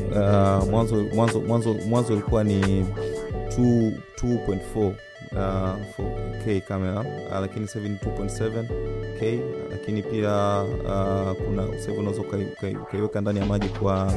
Mwanzo 0.71 1.73
mwanzo 1.89 2.13
ilikuwa 2.13 2.43
ni 2.43 2.85
2.4 3.57 4.91
uh, 5.31 6.05
4k 6.05 6.61
kamera 6.61 6.99
uh, 6.99 7.39
lakini 7.41 7.67
sasa 7.67 7.79
hivi 7.79 7.89
ni 7.89 7.95
2.7k 8.11 9.39
lakini 9.71 10.03
pia 10.03 10.63
uh, 10.63 11.31
kuna 11.45 11.67
sasa 11.79 11.91
unaweza 11.91 12.21
ukai- 12.21 12.47
ukai- 12.53 12.81
ukaiweka 12.81 13.21
ndani 13.21 13.39
ya 13.39 13.45
maji 13.45 13.69
kwa 13.69 14.13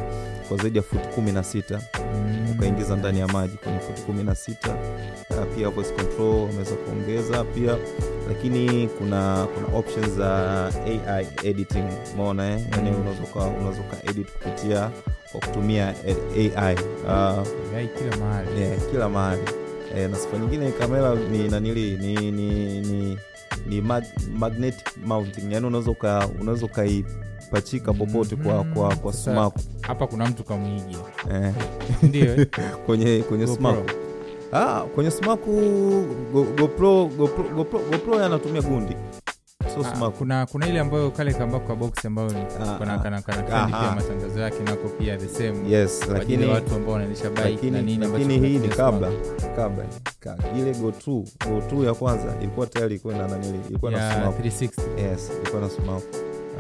kwa 0.49 0.57
zaidi 0.57 0.79
ya 0.79 0.83
futi 0.85 1.09
kumi 1.09 1.33
na 1.33 1.43
sita 1.43 1.81
Mm. 2.15 2.51
ukaingiza 2.59 2.97
ndani 2.97 3.21
ya 3.21 3.27
maji 3.29 3.57
kwenye 3.57 3.79
futi 3.79 4.03
kumi 4.03 4.25
na 4.25 4.35
sita 4.35 4.77
uh, 5.31 5.57
pia 5.57 5.69
voice 5.69 5.91
control 5.95 6.35
wameweza 6.35 6.75
kuongeza 6.77 7.45
pia 7.45 7.77
lakini 8.29 8.89
kuna 8.89 9.47
kuna 9.55 9.79
options 9.79 10.09
za 10.11 10.67
ai 11.09 11.27
editing 11.45 11.85
umeona 12.15 12.51
eh? 12.53 12.61
yani 12.73 12.91
Mm. 12.91 13.01
unaweza 13.01 13.23
uka- 13.81 14.11
edit 14.11 14.27
kupitia 14.33 14.91
kwa 15.33 15.41
kutumia 15.41 15.95
ai 16.57 16.75
uh, 17.07 17.47
AI 17.77 17.89
kila 17.89 18.17
mahali 18.17 18.61
yeah, 18.61 18.79
kila 18.91 19.09
mahali 19.09 19.43
eh, 19.97 20.11
na 20.11 20.17
sifa 20.17 20.39
nyingine 20.39 20.71
kamera 20.73 21.15
ni 21.15 21.49
nanili 21.49 21.97
ni 21.97 22.31
ni 22.31 22.81
ni, 22.81 23.19
ni 23.67 23.81
mag, 23.81 24.05
magnetic 24.39 24.97
mounting. 25.07 25.53
Yani 25.53 25.67
unaweza 25.67 25.91
uka- 25.91 26.29
unaweza 26.41 26.67
ukaipachika 26.67 27.93
popote 27.93 28.37
kwa 28.37 28.65
kwa 28.65 28.95
kwa 28.97 29.13
sumaku 29.13 29.59
hapa 29.81 30.07
kuna 30.07 30.27
mtu 30.27 30.45
kamwigia 30.45 30.99
eh, 31.33 31.53
ndio 32.03 32.25
eh? 32.35 32.47
kwenye 32.87 33.23
kwenye 33.29 33.45
GoPro. 33.47 33.57
sumaku 33.57 33.91
ah, 34.53 34.81
kwenye 34.95 35.11
sumaku 35.11 35.51
Go- 36.33 36.47
GoPro 36.59 37.05
GoPro 37.07 37.45
GoPro, 37.57 37.81
GoPro 37.91 38.21
yanatumia 38.21 38.63
gundi 38.63 38.97
sio 39.85 40.07
Ah, 40.07 40.11
kuna 40.11 40.47
kuna 40.47 40.69
ile 40.69 40.81
ambayo 40.81 41.11
kale 41.11 41.33
kambako 41.35 41.69
ka 41.69 41.75
box 41.75 42.05
ambayo 42.05 42.29
Ah, 42.31 42.75
ah. 42.75 42.79
pia 43.67 43.93
matangazo 43.95 44.41
yake 44.41 44.63
nako 44.63 44.89
pia 44.89 45.17
the 45.17 45.29
same. 45.29 45.71
Yes 45.71 46.01
ya 46.01 46.13
lakini 46.13 46.47
watu 46.47 46.75
ambao 46.75 46.93
wanaendesha 46.93 47.31
bike 47.31 47.71
na 47.71 47.83
nini 47.83 48.07
lakini 48.07 48.39
hii 48.39 48.59
ni 48.59 48.69
kabla 48.69 49.09
kabla. 49.57 49.85
Ile 50.59 50.73
go 50.75 50.91
to 50.93 51.25
go 51.51 51.61
to 51.71 51.85
ya 51.85 51.95
kwanza 51.95 52.35
ilikuwa 52.41 52.67
tayari 52.67 52.95
ilikuwa 52.95 53.15
na 53.15 53.29
ilikuwa 53.69 53.91
na 53.91 54.15
sumaku 54.15 54.43
360 54.43 54.71
yes 55.11 55.31
ilikuwa 55.43 55.63
na 55.63 55.71
sumaku 55.71 56.03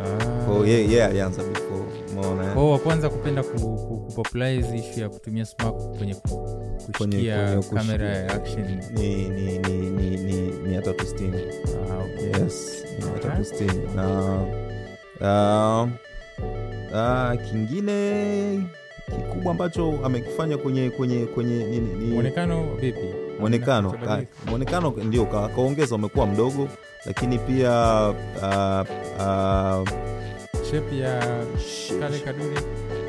Ah. 0.04 0.44
Kwa 0.46 0.54
hiyo 0.54 0.66
yeye 0.66 0.88
yeye 0.90 1.04
alianza 1.04 1.42
before 1.42 1.82
umeona 2.12 2.44
eh? 2.44 2.52
Kwa 2.52 2.62
hiyo 2.62 2.72
wa 2.72 2.78
kwanza 2.78 3.08
kupenda 3.08 3.42
ku, 3.42 3.58
ku, 3.60 3.89
kupopularize 4.10 4.76
ishu 4.76 5.00
ya 5.00 5.08
kutumia 5.08 5.44
smoke 5.44 5.98
kwenye 5.98 6.14
kushikia 6.14 7.60
kamera 7.74 8.08
ya 8.08 8.32
action. 8.34 8.80
Ni 8.92 9.28
ni 9.28 9.58
ni 9.58 9.80
ni 9.90 10.76
ah, 10.76 10.80
okay. 11.98 12.42
yes 12.42 12.84
ni 12.98 13.04
mia 13.04 13.18
tatu 13.18 13.64
na 13.94 14.42
uh, 15.20 15.88
uh, 16.92 17.50
kingine 17.50 18.68
kikubwa 19.06 19.52
ambacho 19.52 19.98
amekifanya 20.04 20.58
kwenye 20.58 20.90
kwenye 20.90 21.26
kwenye 21.26 21.64
ni, 21.64 21.80
mwonekano 21.80 22.74
vipi? 22.80 23.00
Mwonekano 23.40 23.94
mwonekano 24.46 24.90
ndio 25.04 25.26
kaongeza 25.26 25.94
umekuwa 25.94 26.26
mdogo 26.26 26.68
lakini 27.06 27.38
pia 27.38 28.08
uh, 28.08 28.86
uh, 29.18 29.88
shape 30.70 30.98
ya 30.98 31.44
kale 32.00 32.18
kaduri 32.18 32.56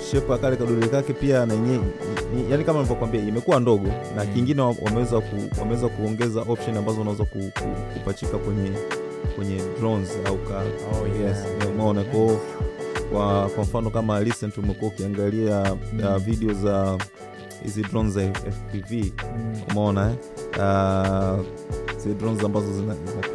shepu 0.10 0.32
ya 0.32 0.38
kale 0.38 0.56
kaduri 0.56 0.88
kake 0.90 1.14
pia 1.14 1.46
na 1.46 1.54
yenyewe 1.54 1.84
yani 2.52 2.64
kama 2.64 2.80
nilivyokwambia 2.80 3.22
imekuwa 3.22 3.60
ndogo 3.60 3.88
na 4.16 4.24
Mm. 4.26 4.34
kingine 4.34 4.62
wameweza 4.62 5.20
ku, 5.22 5.36
wameweza 5.60 5.88
kuongeza 5.88 6.42
option 6.42 6.78
ambazo 6.78 7.02
unaweza 7.02 7.26
ku, 7.26 7.38
ku, 7.40 7.66
kupachika 7.94 8.38
kwenye 8.38 8.72
kwenye 9.36 9.62
drones 9.80 10.10
au 10.26 10.38
ka, 10.38 10.58
Oh, 10.60 11.08
yeah. 11.08 11.38
yes, 11.38 11.46
umeona 11.74 12.04
kwa, 13.12 13.50
kwa 13.50 13.64
mfano 13.64 13.90
kama 13.90 14.20
recent 14.20 14.58
umekuwa 14.58 14.92
ukiangalia 14.92 15.76
uh, 16.10 16.18
video 16.18 16.54
za 16.54 16.98
hizi 17.64 17.82
drones 17.82 18.14
za 18.14 18.22
fpv 18.34 18.92
Mm. 18.94 19.62
umeona 19.72 20.10
eh? 20.12 20.16
uh, 20.58 21.46
zile 22.02 22.16
drones 22.16 22.44
ambazo 22.44 22.66
zina- 22.74 22.96
zina, 22.96 23.28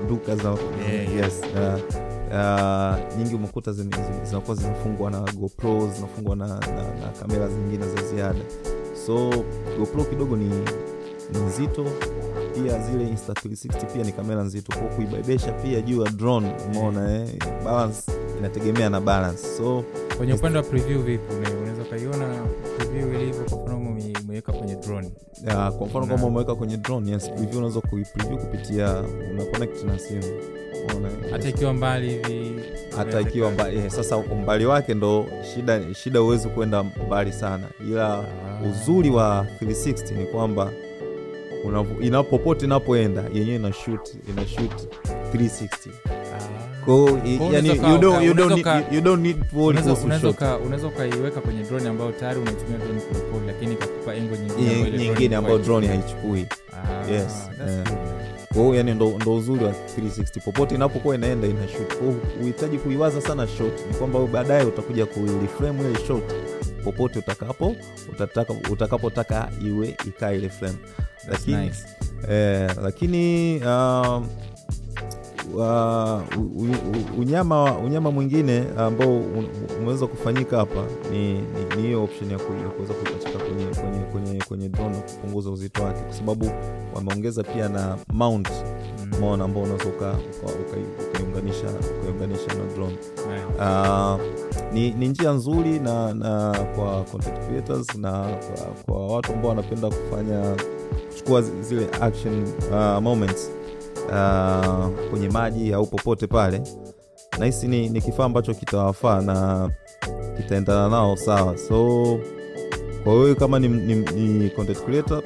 Yeah, 0.93 1.17
yes 1.17 1.41
uh, 1.55 1.81
uh, 2.31 3.19
nyingi 3.19 3.35
umekuta 3.35 3.73
zinakuwa 3.73 4.57
zinafungwa 4.57 5.11
na 5.11 5.21
gopro 5.21 5.91
zinafungwa 5.95 6.37
na, 6.37 6.47
na, 6.47 6.57
na 7.01 7.09
kamera 7.21 7.49
zingine 7.49 7.85
za 7.95 8.03
ziada 8.03 8.41
so 9.07 9.31
gopro 9.79 10.05
kidogo 10.05 10.37
ni, 10.37 10.45
ni 11.33 11.39
nzito 11.47 11.85
pia 12.55 12.79
zile 12.83 13.09
insta 13.09 13.33
360 13.33 13.87
pia 13.93 14.05
ni 14.05 14.13
kamera 14.13 14.43
nzito 14.43 14.79
kwa 14.79 14.89
kuibebesha 14.89 15.53
pia 15.53 15.81
juu 15.81 16.03
ya 16.05 16.11
drone 16.11 16.53
umeona 16.67 17.15
eh? 17.15 17.29
balance 17.65 18.13
inategemea 18.39 18.91
na 18.91 19.01
balance 19.01 19.43
so 19.57 19.85
kwenye 20.17 20.35
upande 20.35 20.59
wa 20.59 20.65
preview 20.65 21.03
vipi? 21.03 21.35
Unaweza 21.35 21.83
ukaiona 21.83 22.47
preview 22.79 23.15
ilivyo 23.15 23.45
kwa 23.45 23.59
mfano 23.63 23.77
ume- 23.79 24.13
umeweka 24.25 24.53
kwenye 24.53 24.77
drone. 24.77 25.11
Uh, 25.47 25.69
kwa 25.69 25.87
mfano 25.87 26.07
kama 26.07 26.27
umeweka 26.27 26.55
kwenye 26.55 26.77
drone 26.77 27.11
yes 27.11 27.29
preview 27.31 27.57
unaweza 27.59 27.81
kuipreview 27.81 28.39
kupitia 28.39 29.03
una 29.33 29.45
connect 29.45 29.85
na 29.85 29.99
simu. 29.99 30.23
Hata 31.31 31.49
ikiwa 31.49 31.73
mbali 31.75 32.09
hivi 32.11 32.61
hata 32.97 33.21
ikiwa 33.21 33.51
mbali 33.51 33.79
eh, 33.79 33.91
sasa 33.91 34.17
umbali 34.17 34.67
wake 34.67 34.95
ndo 34.95 35.27
shida 35.55 35.95
shida 35.95 36.21
huwezi 36.21 36.49
kwenda 36.49 36.83
mbali 37.07 37.33
sana. 37.33 37.65
Ila 37.89 38.15
Ah. 38.19 38.25
uzuri 38.71 39.11
wa 39.11 39.47
360 39.61 40.15
ni 40.19 40.27
kwamba 40.27 40.73
popote 42.31 42.67
inapoenda 42.67 43.25
yenyewe 43.35 43.57
ina 43.57 43.73
shoot 43.73 44.09
ina 44.31 44.47
shoot 44.47 44.89
360 45.35 45.91
unaweza 50.59 50.87
ukaiweka 50.87 51.41
kwenye 51.41 51.63
drone 51.63 51.89
ambayo 51.89 52.13
tayari 52.13 52.41
unatumia 52.41 52.79
drone 52.79 53.01
kurekodi 53.01 53.47
lakini 53.47 53.73
ikakupa 53.73 54.15
engo 54.15 54.37
nyingine 54.99 55.37
ambayo 55.37 55.59
drone 55.59 55.87
haichukui. 55.87 56.47
Ah, 56.73 57.11
Yes, 57.13 57.51
yani 58.75 58.95
ndo, 58.95 59.09
ndo 59.21 59.35
uzuri 59.35 59.65
wa 59.65 59.71
360 59.73 60.41
popote 60.41 60.75
inapokuwa 60.75 61.15
inaenda 61.15 61.49
ina 61.49 61.69
shoot. 61.69 61.95
Uhitaji 62.43 62.79
kuiwaza 62.79 63.21
sana 63.21 63.47
shot. 63.47 63.73
Ni 63.91 63.95
kwamba 63.99 64.27
baadaye 64.27 64.65
utakuja 64.65 65.07
kureframe 65.07 65.81
ile 65.81 65.99
shot. 66.07 66.23
Popote 66.85 67.19
utakapo 67.19 67.77
utakapotaka 68.71 69.49
iwe 69.67 69.97
ikaa 70.09 70.33
ile 70.33 70.49
frame. 70.49 70.77
Lakini 71.31 71.57
nice. 71.57 71.79
eh, 72.31 72.71
lakini 72.83 73.57
um, 73.67 74.27
wa, 75.55 76.23
u, 76.39 76.41
u, 76.41 76.63
u- 76.65 77.21
unyama 77.21 77.79
unyama 77.79 78.11
mwingine 78.11 78.65
ambao 78.79 79.21
umeweza 79.81 80.07
kufanyika 80.07 80.57
hapa 80.57 80.85
ni 81.13 81.43
hiyo 81.83 82.05
option 82.05 82.31
ya 82.31 82.39
kuweza 82.39 82.95
kuipachika 82.95 83.39
kwenye 83.45 83.65
kwenye 83.65 83.99
kwenye 84.13 84.39
kwenye 84.49 84.69
drone 84.69 84.97
kupunguza 84.97 85.51
uzito 85.51 85.83
wake 85.83 86.01
kwa 86.01 86.13
sababu 86.13 86.51
wameongeza 86.95 87.43
pia 87.43 87.69
na 87.69 87.97
mount 88.13 88.49
Mm. 89.13 89.21
mona 89.21 89.45
ambao 89.45 89.63
unaweza 89.63 89.85
uka- 89.85 90.17
uka- 90.43 90.53
uka- 90.53 91.11
ukaiunganisha 91.11 92.47
na 92.47 92.75
drone 92.75 92.97
yeah. 93.59 94.15
uh, 94.17 94.21
ni, 94.73 94.91
ni 94.91 95.09
njia 95.09 95.31
nzuri 95.33 95.79
na, 95.79 96.15
na 96.15 96.53
kwa 96.77 97.03
content 97.05 97.39
creators 97.49 97.95
na 97.95 98.11
kwa, 98.23 98.67
kwa 98.97 99.07
watu 99.17 99.33
ambao 99.33 99.49
wanapenda 99.49 99.89
kufanya 99.91 100.57
kuchukua 101.11 101.43
zi- 101.43 101.63
zile 101.63 101.87
action 102.01 102.45
uh, 102.73 103.03
moments 103.03 103.51
uh, 104.09 105.09
kwenye 105.11 105.29
maji 105.29 105.73
au 105.75 105.87
popote 105.87 106.27
pale 106.27 106.63
nahisi 107.39 107.69
ni, 107.69 107.89
ni 107.89 108.01
kifaa 108.01 108.25
ambacho 108.25 108.55
kitawafaa 108.55 109.21
na 109.21 109.71
kitaendana 110.37 110.89
nao 110.89 111.17
sawa. 111.17 111.59
So 111.59 112.19
kwa 113.05 113.15
wewe 113.15 113.35
kama 113.35 113.59
ni, 113.59 113.69
ni, 113.69 113.95
ni 114.29 114.51
content 114.51 114.85
creator 114.85 115.23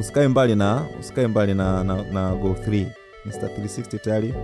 usikae 0.00 0.28
mbali 0.28 0.54
na 0.56 0.86
usikae 1.00 1.26
mbali 1.26 1.54
na, 1.54 1.84
na, 1.84 2.02
na 2.12 2.34
go 2.34 2.48
3 2.48 2.86
Insta 3.26 3.46
360 3.46 3.98
tayari 3.98 4.34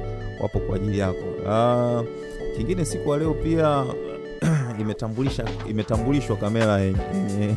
wapo 0.40 0.58
kwa 0.60 0.76
ajili 0.76 0.98
yako. 0.98 1.24
Uh, 1.46 2.06
kingine 2.56 2.84
siku 2.84 3.10
ya 3.12 3.18
leo 3.18 3.34
pia 3.34 3.84
imetambulisha 4.80 5.44
imetambulishwa 5.70 6.36
kamera 6.36 6.78
yenye 6.80 7.54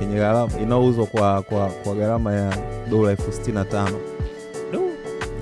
gharama 0.14 0.60
inayouzwa 0.62 1.06
kwa, 1.06 1.42
kwa, 1.42 1.66
kwa 1.68 1.94
gharama 1.94 2.32
ya 2.34 2.56
dola 2.90 3.10
elfu 3.10 3.32
sitini 3.32 3.54
na 3.54 3.64
tano 3.64 3.98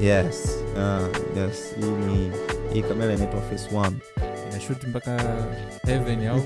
yes 0.00 0.58
uh, 0.76 1.08
yes 1.36 1.74
hii 1.80 1.90
ni 1.90 2.30
hii 2.72 2.82
kamera 2.82 3.14
inaitwa 3.14 3.40
face 3.40 3.76
one. 3.76 3.96
Inashut 4.50 4.84
mpaka 4.84 5.16
heaven 5.86 6.26
au? 6.26 6.40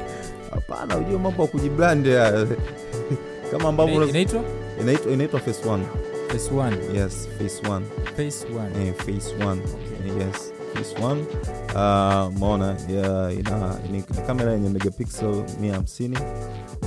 Hapana 0.54 0.96
ujue 0.96 1.18
mambo 1.18 1.42
ya 1.42 1.48
kujibrand 1.48 2.06
kama 3.50 3.68
ambavyo 3.68 4.08
inaitwa? 4.08 4.42
Inaitwa 4.80 5.12
inaitwa 5.12 5.40
face 5.40 5.68
one. 5.68 5.84
Face 6.28 6.54
one. 6.54 6.76
Yes 6.94 7.28
face 7.38 7.68
one. 7.70 7.86
Face 8.16 8.46
one. 8.58 8.86
Eh, 8.88 8.94
face 8.94 9.44
one. 9.46 9.60
Okay. 9.62 10.26
yes 10.26 10.52
face 10.74 11.04
one. 11.04 11.20
Uh, 11.68 12.38
maona 12.38 12.76
yeah, 12.88 13.34
ina 13.38 13.76
ni, 13.90 13.98
ni 13.98 14.02
kamera 14.26 14.52
yenye 14.52 14.68
megapixel 14.68 15.28
150 15.62 16.18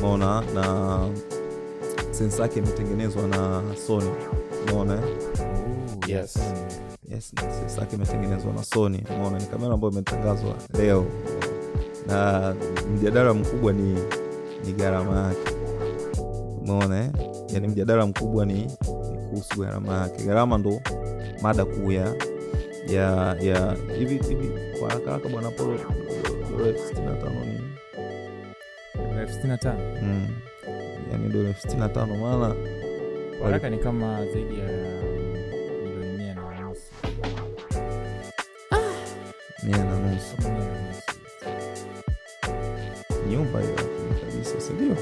maona 0.01 0.41
na 0.53 0.99
sensa 2.11 2.43
yake 2.43 2.59
imetengenezwa 2.59 3.27
na 3.27 3.63
sony. 3.87 4.09
Maona 4.71 4.99
Yes. 6.07 6.37
yes 7.11 7.31
sensa 7.37 7.81
yake 7.81 7.95
imetengenezwa 7.95 8.53
na 8.53 8.63
sony 8.63 9.03
mona 9.19 9.39
ni 9.39 9.45
kamera 9.45 9.73
ambayo 9.73 9.93
imetangazwa 9.93 10.55
leo 10.79 11.05
na 12.07 12.53
mjadala 12.95 13.33
mkubwa 13.33 13.73
ni 13.73 13.97
ni 14.65 14.73
gharama 14.73 15.27
yake 15.27 15.55
umeona 16.61 17.03
eh? 17.03 17.09
yani 17.53 17.67
mjadala 17.67 18.05
mkubwa 18.05 18.45
ni, 18.45 18.53
ni 19.11 19.17
kuhusu 19.29 19.59
gharama 19.61 19.97
yake 19.97 20.23
gharama 20.23 20.57
ndo 20.57 20.81
mada 21.41 21.65
kuu 21.65 21.91
ya 21.91 22.15
ya 22.87 23.35
ya 23.41 23.75
hivi 23.97 24.17
hivi 24.27 24.51
kwa 24.79 24.89
haraka 24.89 25.11
haraka 25.11 25.29
bwana 25.29 25.51
polo 25.51 25.77
dola 26.57 26.67
elfu 26.67 26.87
sitini 26.87 27.05
na 27.05 27.15
tano 27.15 27.45
ni 27.45 27.59
elfu 29.19 29.33
sitini 29.33 29.49
na 29.49 29.57
tano 29.57 29.79
mm. 30.01 30.27
yani 31.11 31.29
dola 31.29 31.47
elfu 31.49 31.61
sitini 31.61 31.79
na 31.79 31.89
tano 31.89 32.15
maana 32.17 32.55
kwa 33.37 33.45
haraka 33.47 33.69
ni 33.69 33.77
kama 33.77 34.25
zaidi 34.25 34.59
ya 34.59 34.90
mia 39.63 39.77
na 39.77 39.99
nusu. 39.99 40.35
Nyumba 43.29 43.59
hiyo 43.61 43.73
kabisa, 43.75 44.25
kabisa 44.25 44.61
sindio 44.61 44.95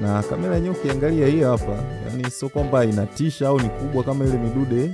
na 0.00 0.22
kamera 0.22 0.54
yenyewe 0.54 0.74
ukiangalia 0.74 1.26
hii 1.26 1.40
hapa 1.42 1.84
yani 2.08 2.30
sio 2.30 2.48
kwamba 2.48 2.84
inatisha 2.84 3.48
au 3.48 3.60
ni 3.60 3.68
kubwa 3.68 4.04
kama 4.04 4.24
ile 4.24 4.38
midude 4.38 4.90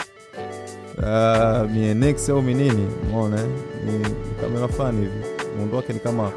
uh, 0.99 1.71
mienex 1.71 2.29
au 2.29 2.43
minini 2.43 2.89
umeona? 3.03 3.43
Ni 3.85 3.93
ni 3.99 4.07
kamera 4.41 4.69
fani 4.69 5.01
hivi. 5.01 5.25
Muundo 5.59 5.77
wake 5.77 5.93
ni 5.93 5.99
kama 6.01 6.33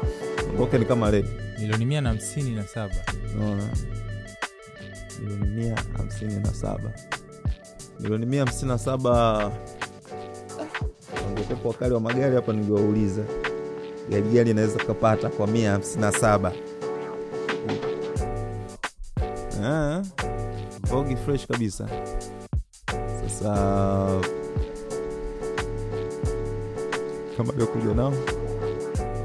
muundo 0.46 0.62
wake 0.62 0.78
ni 0.78 0.84
kama 0.84 1.10
led 1.10 1.26
milioni 1.58 1.84
mia 1.86 2.00
na 2.00 2.08
hamsini 2.08 2.50
na 2.50 2.64
saba. 2.66 2.94
Unaona? 3.36 3.62
Milioni 5.20 5.46
mia 5.46 5.76
hamsini 5.96 6.34
na 6.34 6.54
saba. 6.54 6.90
Milioni 8.00 8.26
mia 8.26 8.44
hamsini 8.44 8.68
na 8.70 8.78
saba 8.78 9.50
wangekuwepo 11.48 11.68
wakali 11.68 11.94
wa 11.94 12.00
magari 12.00 12.34
hapa 12.36 12.52
niliwauliza. 12.52 13.22
Gari 14.10 14.22
gani 14.28 14.50
inaweza 14.50 14.78
kapata 14.84 15.28
kwa 15.28 15.46
mia 15.46 15.70
hamsini 15.72 16.00
na 16.02 16.12
saba? 16.12 16.52
Ah, 19.64 20.02
vogi 20.82 21.16
fresh 21.16 21.46
kabisa. 21.46 21.88
Sasa 23.26 24.20
kama 27.36 27.52
aliokuja 27.52 27.94
nao? 27.94 28.14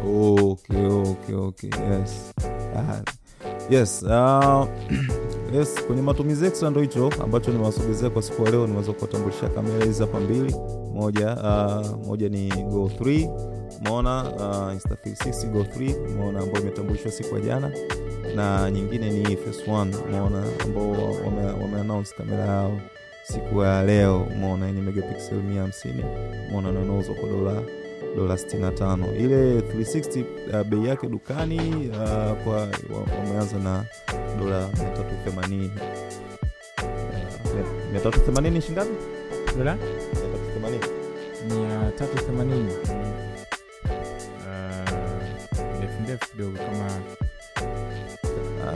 Okay, 0.05 0.86
okay, 0.86 1.36
okay. 1.36 1.69
yes. 1.69 2.33
Ah, 2.75 3.01
yes 3.69 4.03
uh, 4.03 4.09
yes 5.53 5.83
kwenye 5.87 6.01
matumizi 6.01 6.45
extra 6.45 6.69
ndo 6.69 6.81
hicho 6.81 7.09
ambacho 7.23 7.51
nimewasogezea 7.51 8.09
kwa 8.09 8.21
siku 8.21 8.45
ya 8.45 8.51
leo 8.51 8.67
nimeweza 8.67 8.93
kuwatambulisha 8.93 9.49
kamera 9.49 9.85
hizi 9.85 10.01
hapa 10.01 10.19
mbili. 10.19 10.55
Moja 10.93 11.35
uh, 11.35 12.07
moja 12.07 12.29
ni 12.29 12.47
go 12.49 12.91
3 12.99 13.29
umeona 13.81 14.23
uh, 14.23 14.73
insta 14.73 14.95
360 14.95 15.49
go 15.51 15.59
3 15.59 16.05
umeona 16.11 16.39
ambayo 16.39 16.61
imetambulishwa 16.61 17.11
siku 17.11 17.35
ya 17.35 17.41
jana. 17.41 17.71
Na 18.35 18.71
nyingine 18.71 19.09
ni 19.09 19.37
face 19.37 19.71
one 19.71 19.95
umeona 20.07 20.43
ambao 20.63 20.91
wame, 20.91 21.45
wame 21.61 21.79
announce 21.79 22.15
kamera 22.17 22.45
yao 22.45 22.79
siku 23.23 23.61
ya 23.61 23.83
leo 23.83 24.21
umeona 24.35 24.65
yenye 24.67 24.81
megapixel 24.81 25.37
150 25.37 26.47
umeona 26.49 26.71
nanauzwa 26.71 27.15
kwa 27.15 27.29
dola 27.29 27.61
dola 28.15 28.33
65 28.35 29.15
ile 29.19 29.59
360 29.59 30.23
uh, 30.61 30.63
bei 30.67 30.85
yake 30.87 31.07
dukani 31.07 31.59
uh, 31.89 32.43
kwa 32.43 32.67
wameanza 33.19 33.57
na 33.59 33.85
dola 34.39 34.67
380 35.27 35.69
uh, 37.95 38.01
380 38.05 38.61
shingapi 38.61 38.91
dola? 39.57 39.77
380 40.61 40.79
mia 41.49 41.91
tatu 41.91 42.17
ndefu 45.77 46.01
ndefu 46.03 46.31
kidogo 46.31 46.57
kama 46.57 46.87
Ah, 48.67 48.75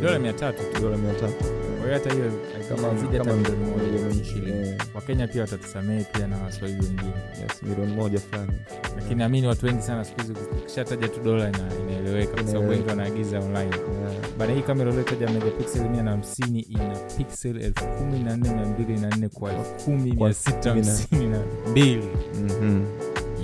dola 0.00 0.18
mia 0.18 0.32
tatu 0.32 0.62
tu. 0.74 0.80
dola 0.80 0.96
300 0.96 1.02
kwa 1.12 1.46
hiyo 1.82 1.94
hata 1.94 2.12
hiyo 2.14 2.24
Kama- 2.68 2.88
hata 2.88 3.34
milioni 3.34 3.64
moja 3.64 4.14
nchini 4.20 4.74
wakenya 4.94 5.28
pia 5.28 5.40
watatusamehe 5.40 6.04
pia 6.12 6.26
na 6.26 6.36
waswahili 6.42 6.80
wengine. 6.80 7.12
Yes, 7.42 7.62
milioni 7.62 7.92
moja 7.94 8.18
fulani. 8.18 8.52
Lakini 8.96 9.14
naamini 9.14 9.46
watu 9.46 9.66
wengi 9.66 9.82
sana 9.82 10.04
siku 10.04 10.20
hizi 10.20 10.32
ukishataja 10.62 11.08
tu 11.08 11.20
dola 11.20 11.48
inaeleweka 11.48 12.32
kwa 12.34 12.46
sababu 12.46 12.68
wengi 12.68 12.88
wanaagiza 12.88 13.38
online. 13.38 13.58
Yeah. 13.76 14.12
baada 14.38 14.52
hii 14.52 14.62
kamera 14.62 14.90
uliotaja 14.90 15.30
megapixel 15.30 15.88
mia 15.90 16.02
na 16.02 16.10
hamsini 16.10 16.60
ina 16.60 16.96
pixel 17.16 17.56
elfu 17.62 17.86
kumi 17.86 18.18
na 18.18 18.36
nne 18.36 18.50
mia 18.54 18.64
mbili 18.66 19.00
na 19.00 19.08
nne 19.16 19.28
kwa 19.28 19.52
elfu 19.52 19.84
kumi 19.84 20.12
mia 20.12 20.34
sita 20.34 20.70
hamsini 20.70 21.28
na 21.28 21.40
mbili. 21.70 22.08
Mhm. 22.42 22.84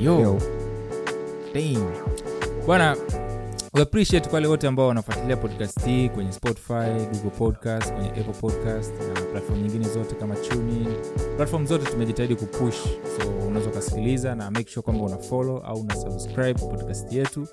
yo. 0.00 0.20
Yo. 0.20 0.38
Bwana 2.66 2.96
we 3.74 3.82
appreciate 3.82 4.28
wale 4.32 4.46
wote 4.46 4.66
ambao 4.66 4.88
wanafuatilia 4.88 5.36
podcast 5.36 5.84
hii 5.86 6.08
kwenye 6.08 6.32
spotify 6.32 6.90
google 7.12 7.30
podcast 7.38 7.92
kwenye 7.92 8.08
apple 8.08 8.32
podcast 8.40 8.92
na 9.14 9.20
platform 9.22 9.60
nyingine 9.62 9.88
zote 9.88 10.14
kama 10.14 10.36
chuni 10.36 10.86
platform 11.36 11.66
zote 11.66 11.90
tumejitahidi 11.90 12.34
kupush 12.36 12.74
so 13.18 13.30
unaweza 13.48 13.70
ukasikiliza 13.70 14.34
na 14.34 14.50
make 14.50 14.70
sure 14.70 14.84
kwamba 14.84 15.04
una 15.04 15.18
follow 15.18 15.58
au 15.58 15.80
una 15.80 15.96
subscribe 15.96 16.54
podcast 16.54 17.12
yetu. 17.12 17.46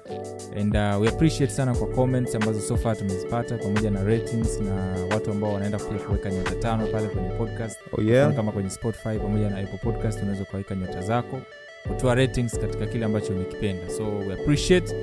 And 0.60 0.76
uh, 0.76 1.02
we 1.02 1.08
appreciate 1.10 1.54
sana 1.54 1.76
kwa 1.76 1.88
comments 1.88 2.36
ambazo 2.36 2.62
sofa 2.62 2.96
tumezipata 2.96 3.58
pamoja 3.58 3.92
na 3.92 4.04
ratings 4.04 4.60
na 4.60 4.96
watu 5.16 5.32
ambao 5.32 5.54
wanaenda 5.54 5.78
pia 5.80 5.98
kuweka 6.00 6.32
nyota 6.32 6.56
tano 6.56 6.88
pale 6.88 7.08
kwenye 7.08 7.30
podcast. 7.30 7.80
Oh, 7.98 8.02
yeah. 8.02 8.36
kama 8.36 8.52
kwenye 8.52 8.70
spotify 8.70 9.18
pamoja 9.20 9.50
na 9.50 9.58
apple 9.58 9.78
podcast 9.78 10.22
unaweza 10.22 10.44
ukaweka 10.44 10.76
nyota 10.76 11.02
zako 11.02 11.42
kutoa 11.88 12.16
ratings 12.16 12.60
katika 12.60 12.86
kile 12.86 13.06
ambacho 13.06 13.34
umekipenda. 13.34 13.90
So 13.90 14.04
we 14.18 14.34
appreciate 14.34 14.96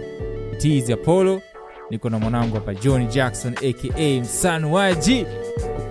is 0.64 0.90
apollo 0.90 1.42
niko 1.90 2.10
na 2.10 2.18
mwanangu 2.18 2.54
hapa 2.54 2.74
john 2.74 3.08
jackson 3.08 3.54
aka 3.56 4.20
msanuaji 4.22 5.26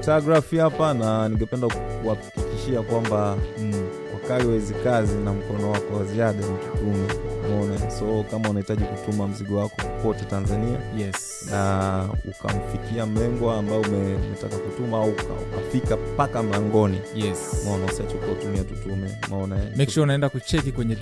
Tagrafi 0.05 0.57
hapa 0.57 0.93
na 0.93 1.29
ningependa 1.29 1.67
kuhakikishia 1.67 2.81
kwamba 2.81 3.37
mm. 3.59 3.73
wakali 4.13 4.47
wa 4.47 4.53
hizi 4.53 4.73
kazi 4.73 5.13
na 5.17 5.33
mkono 5.33 5.71
wako 5.71 5.95
wa 5.97 6.03
ziada 6.05 6.39
ni 6.47 6.57
tutume 6.57 7.07
umeona 7.55 7.91
so 7.91 8.25
kama 8.31 8.49
unahitaji 8.49 8.83
kutuma 8.83 9.27
mzigo 9.27 9.57
wako 9.57 9.75
popote 9.75 10.25
tanzania 10.25 10.79
yes. 10.97 11.47
na 11.51 12.09
ukamfikia 12.29 13.05
mlengwa 13.05 13.57
ambao 13.57 13.81
ume- 13.81 14.15
umetaka 14.15 14.57
kutuma 14.57 14.97
au 14.97 15.09
ukafika 15.09 15.97
mpaka 16.13 16.43
mlangoni. 16.43 16.97
Yes. 17.15 17.61
Mona 17.65 17.85
usiache 17.85 18.15
kuwatumia 18.15 18.63
tutume. 18.63 19.17
Maona 19.29 19.55
make 19.77 19.91
sure 19.91 20.03
unaenda 20.03 20.29
kucheki 20.29 20.71
kwenye 20.71 20.95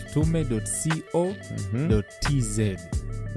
tutume.co.tz 1.29 2.59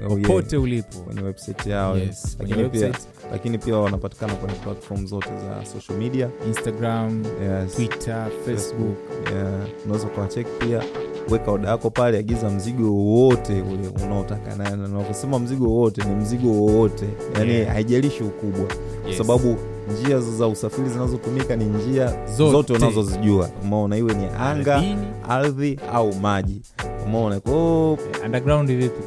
popote 0.07 0.57
ulipo. 0.57 0.99
Kwenye 0.99 1.21
website 1.21 1.65
yao. 1.65 1.97
Yes, 1.97 2.37
lakini, 2.39 2.69
pia, 2.69 2.91
lakini 3.31 3.57
pia 3.57 3.77
wanapatikana 3.77 4.33
kwenye 4.35 4.55
platform 4.59 5.07
zote 5.07 5.29
za 5.29 5.65
social 5.65 5.97
media. 5.99 6.29
Instagram 6.47 7.23
yes. 7.25 7.75
twitter 7.75 8.27
facebook. 8.45 8.97
Yeah, 9.33 9.67
unaweza 9.85 10.07
ukawacheki 10.07 10.49
pia 10.59 10.83
weka 11.29 11.51
oda 11.51 11.69
yako 11.69 11.89
pale 11.89 12.17
agiza 12.17 12.49
mzigo 12.49 12.83
wowote 12.95 13.53
ule 13.61 14.05
unaotaka 14.05 14.55
na 14.55 14.69
na 14.75 15.39
mzigo 15.39 15.65
wowote 15.65 16.03
ni 16.03 16.15
mzigo 16.15 16.47
wowote. 16.51 17.05
Yani 17.39 17.53
Yeah. 17.53 17.73
haijalishi 17.73 18.23
ukubwa. 18.23 18.65
Kwa 19.01 19.09
Yes. 19.09 19.17
sababu 19.17 19.55
njia 19.93 20.19
za 20.19 20.47
usafiri 20.47 20.89
zinazotumika 20.89 21.55
ni 21.55 21.65
njia 21.65 22.13
Zote. 22.37 22.51
zote, 22.51 22.73
unazozijua. 22.73 23.49
Umeona 23.63 23.97
iwe 23.97 24.13
ni 24.13 24.25
anga 24.39 24.83
ardhi 25.29 25.79
au 25.93 26.13
maji. 26.15 26.61
Umeona? 27.05 27.39
Kwao 27.39 27.97
underground 28.25 28.71
vipi 28.71 29.01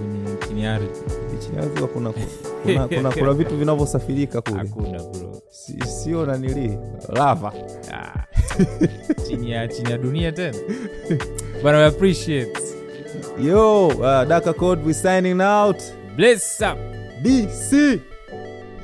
chini 0.48 0.64
ya 0.64 0.74
ardhi 0.74 0.88
chini 1.44 1.56
ya 1.56 1.62
ardhi 1.62 1.80
kuna, 1.80 2.12
kuna, 2.62 2.88
kuna, 2.96 3.10
kuna 3.12 3.32
vitu 3.32 3.56
vinavyosafirika 3.56 4.40
kule. 4.40 4.56
Hakuna 4.58 4.98
bro. 4.98 5.42
Sio 5.86 6.26
nanili 6.26 6.78
lava. 7.08 7.52
Ah. 7.92 8.24
chini 9.28 9.50
ya 9.50 9.68
chini 9.68 9.90
ya 9.90 9.98
dunia 9.98 10.32
tena 10.32 10.54
but 11.62 11.74
I 11.74 11.82
appreciate. 11.82 12.56
Yo 13.38 13.90
uh, 14.02 14.24
daka 14.24 14.54
code 14.54 14.82
we 14.82 14.92
signing 14.92 15.40
out. 15.40 15.80
Bless 16.16 16.60
up. 16.62 16.78
Dc 17.22 18.00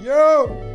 yo 0.02 0.71